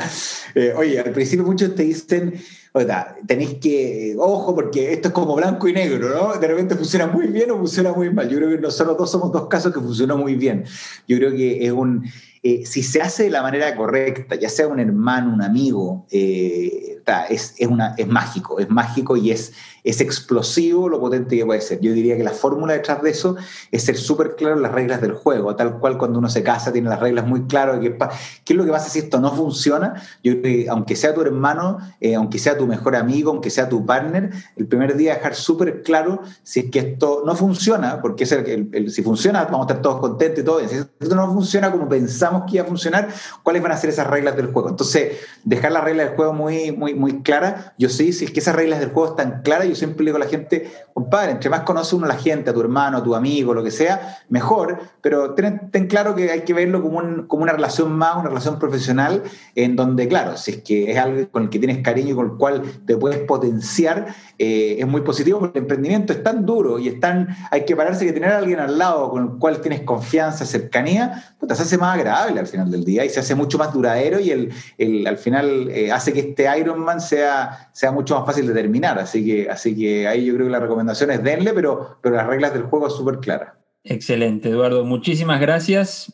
Eh, 0.54 0.72
oye, 0.76 1.00
al 1.00 1.12
principio 1.12 1.44
muchos 1.44 1.74
te 1.74 1.82
dicen, 1.82 2.34
oiga, 2.72 3.16
tenéis 3.26 3.54
que, 3.54 4.14
ojo, 4.18 4.54
porque 4.54 4.92
esto 4.92 5.08
es 5.08 5.14
como 5.14 5.34
blanco 5.36 5.68
y 5.68 5.72
negro, 5.72 6.08
¿no? 6.08 6.38
De 6.38 6.46
repente 6.46 6.74
funciona 6.76 7.06
muy 7.06 7.26
bien 7.26 7.50
o 7.50 7.58
funciona 7.58 7.92
muy 7.92 8.10
mal. 8.10 8.28
Yo 8.28 8.38
creo 8.38 8.50
que 8.50 8.58
nosotros 8.58 8.96
dos 8.96 9.10
somos 9.10 9.32
dos 9.32 9.48
casos 9.48 9.72
que 9.72 9.80
funcionó 9.80 10.16
muy 10.16 10.34
bien. 10.34 10.64
Yo 11.06 11.18
creo 11.18 11.32
que 11.32 11.66
es 11.66 11.72
un, 11.72 12.04
eh, 12.42 12.64
si 12.64 12.82
se 12.82 13.02
hace 13.02 13.24
de 13.24 13.30
la 13.30 13.42
manera 13.42 13.76
correcta, 13.76 14.34
ya 14.34 14.48
sea 14.48 14.66
un 14.66 14.80
hermano, 14.80 15.34
un 15.34 15.42
amigo, 15.42 16.06
eh, 16.10 16.99
es, 17.28 17.54
es, 17.58 17.68
mágico, 18.06 18.58
es 18.58 18.68
mágico 18.70 19.16
y 19.16 19.30
es, 19.30 19.52
es 19.84 20.00
explosivo 20.00 20.88
lo 20.88 21.00
potente 21.00 21.36
que 21.36 21.46
puede 21.46 21.60
ser. 21.60 21.80
Yo 21.80 21.92
diría 21.92 22.16
que 22.16 22.24
la 22.24 22.32
fórmula 22.32 22.72
detrás 22.72 23.02
de 23.02 23.10
eso 23.10 23.36
es 23.70 23.84
ser 23.84 23.96
súper 23.96 24.36
claro 24.36 24.56
en 24.56 24.62
las 24.62 24.72
reglas 24.72 25.00
del 25.00 25.12
juego, 25.12 25.54
tal 25.56 25.78
cual 25.78 25.98
cuando 25.98 26.18
uno 26.18 26.28
se 26.28 26.42
casa 26.42 26.72
tiene 26.72 26.88
las 26.88 27.00
reglas 27.00 27.26
muy 27.26 27.42
claras 27.42 27.80
qué, 27.80 28.52
es 28.52 28.56
lo 28.56 28.64
que 28.64 28.70
pasa 28.70 28.88
si 28.88 29.00
esto 29.00 29.20
no 29.20 29.32
funciona. 29.32 30.02
Yo 30.22 30.34
aunque 30.70 30.96
sea 30.96 31.14
tu 31.14 31.22
hermano, 31.22 31.78
eh, 32.00 32.14
aunque 32.14 32.38
sea 32.38 32.56
tu 32.56 32.66
mejor 32.66 32.96
amigo, 32.96 33.30
aunque 33.30 33.50
sea 33.50 33.68
tu 33.68 33.84
partner, 33.86 34.30
el 34.56 34.66
primer 34.66 34.96
día 34.96 35.14
dejar 35.14 35.34
súper 35.34 35.82
claro 35.82 36.22
si 36.42 36.60
es 36.60 36.70
que 36.70 36.78
esto 36.80 37.22
no 37.24 37.34
funciona, 37.34 38.00
porque 38.00 38.24
es 38.24 38.32
el, 38.32 38.90
si 38.90 39.02
funciona 39.02 39.44
vamos 39.44 39.66
a 39.68 39.70
estar 39.70 39.82
todos 39.82 40.00
contentos 40.00 40.40
y 40.40 40.44
todo. 40.44 40.68
Si 40.68 40.76
esto 40.76 41.14
no 41.14 41.32
funciona 41.32 41.70
como 41.70 41.88
pensamos 41.88 42.44
que 42.46 42.56
iba 42.56 42.64
a 42.64 42.68
funcionar, 42.68 43.08
¿cuáles 43.42 43.62
van 43.62 43.72
a 43.72 43.76
ser 43.76 43.90
esas 43.90 44.06
reglas 44.06 44.36
del 44.36 44.52
juego? 44.52 44.68
Entonces, 44.68 45.18
dejar 45.44 45.72
las 45.72 45.84
reglas 45.84 46.08
del 46.08 46.16
juego 46.16 46.32
muy, 46.32 46.72
muy, 46.72 46.94
muy 47.00 47.22
claras. 47.22 47.72
Yo 47.78 47.88
sí, 47.88 48.12
si 48.12 48.26
es 48.26 48.30
que 48.30 48.40
esas 48.40 48.54
reglas 48.54 48.80
del 48.80 48.90
juego 48.90 49.10
están 49.10 49.42
claras, 49.42 49.66
yo 49.66 49.74
siempre 49.74 50.04
le 50.04 50.10
digo 50.10 50.16
a 50.16 50.24
la 50.24 50.30
gente, 50.30 50.70
compadre, 50.92 51.32
entre 51.32 51.50
más 51.50 51.60
conoce 51.60 51.96
uno 51.96 52.04
a 52.04 52.08
la 52.08 52.16
gente, 52.16 52.50
a 52.50 52.54
tu 52.54 52.60
hermano, 52.60 52.98
a 52.98 53.02
tu 53.02 53.14
amigo, 53.14 53.54
lo 53.54 53.64
que 53.64 53.70
sea, 53.70 54.18
mejor, 54.28 54.78
pero 55.00 55.34
ten, 55.34 55.70
claro 55.88 56.14
que 56.14 56.30
hay 56.30 56.42
que 56.42 56.52
verlo 56.52 56.82
como, 56.82 57.26
como, 57.26 57.42
una 57.42 57.52
relación 57.52 57.92
más, 57.92 58.16
una 58.16 58.28
relación 58.28 58.58
profesional, 58.58 59.22
en 59.54 59.76
donde, 59.76 60.06
claro, 60.08 60.36
si 60.36 60.52
es 60.52 60.56
que 60.62 60.92
es 60.92 60.98
algo 60.98 61.28
con 61.30 61.44
el 61.44 61.50
que 61.50 61.58
tienes 61.58 61.78
cariño 61.78 62.10
y 62.10 62.14
con 62.14 62.30
el 62.32 62.36
cual 62.36 62.62
te 62.86 62.96
puedes 62.96 63.20
potenciar, 63.20 64.14
eh, 64.38 64.76
es 64.78 64.86
muy 64.86 65.00
positivo 65.00 65.40
porque 65.40 65.58
el 65.58 65.64
emprendimiento 65.64 66.12
es 66.12 66.22
tan 66.22 66.44
duro 66.44 66.78
y 66.78 66.88
es 66.88 67.00
tan, 67.00 67.28
hay 67.50 67.64
que 67.64 67.74
pararse 67.74 68.04
que 68.04 68.12
tener 68.12 68.30
a 68.30 68.38
alguien 68.38 68.60
al 68.60 68.78
lado 68.78 69.10
con 69.10 69.22
el 69.24 69.38
cual 69.38 69.60
tienes 69.60 69.80
confianza, 69.82 70.44
cercanía, 70.44 71.34
pues 71.38 71.56
se 71.56 71.62
hace 71.62 71.78
más 71.78 71.96
agradable 71.96 72.40
al 72.40 72.46
final 72.46 72.70
del 72.70 72.84
día 72.84 73.04
y 73.04 73.08
se 73.08 73.20
hace 73.20 73.34
mucho 73.34 73.58
más 73.58 73.72
duradero 73.72 74.20
y 74.20 74.30
el, 74.30 74.52
el 74.76 75.06
al 75.06 75.16
final 75.16 75.68
eh, 75.70 75.90
hace 75.90 76.12
que 76.12 76.20
este 76.20 76.46
Ironman 76.58 76.89
sea, 76.98 77.70
sea 77.72 77.92
mucho 77.92 78.16
más 78.16 78.26
fácil 78.26 78.46
de 78.46 78.54
terminar. 78.54 78.98
Así 78.98 79.24
que, 79.24 79.48
así 79.48 79.76
que 79.76 80.08
ahí 80.08 80.24
yo 80.24 80.34
creo 80.34 80.46
que 80.46 80.52
la 80.52 80.60
recomendación 80.60 81.10
es 81.10 81.22
denle, 81.22 81.52
pero, 81.52 81.98
pero 82.02 82.16
las 82.16 82.26
reglas 82.26 82.54
del 82.54 82.62
juego 82.62 82.88
es 82.88 82.94
súper 82.94 83.18
claras. 83.18 83.52
Excelente, 83.84 84.48
Eduardo. 84.48 84.84
Muchísimas 84.84 85.40
gracias 85.40 86.12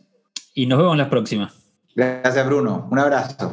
y 0.54 0.66
nos 0.66 0.78
vemos 0.78 0.92
en 0.92 0.98
la 0.98 1.10
próxima. 1.10 1.52
Gracias, 1.94 2.44
Bruno. 2.46 2.88
Un 2.90 2.98
abrazo. 2.98 3.50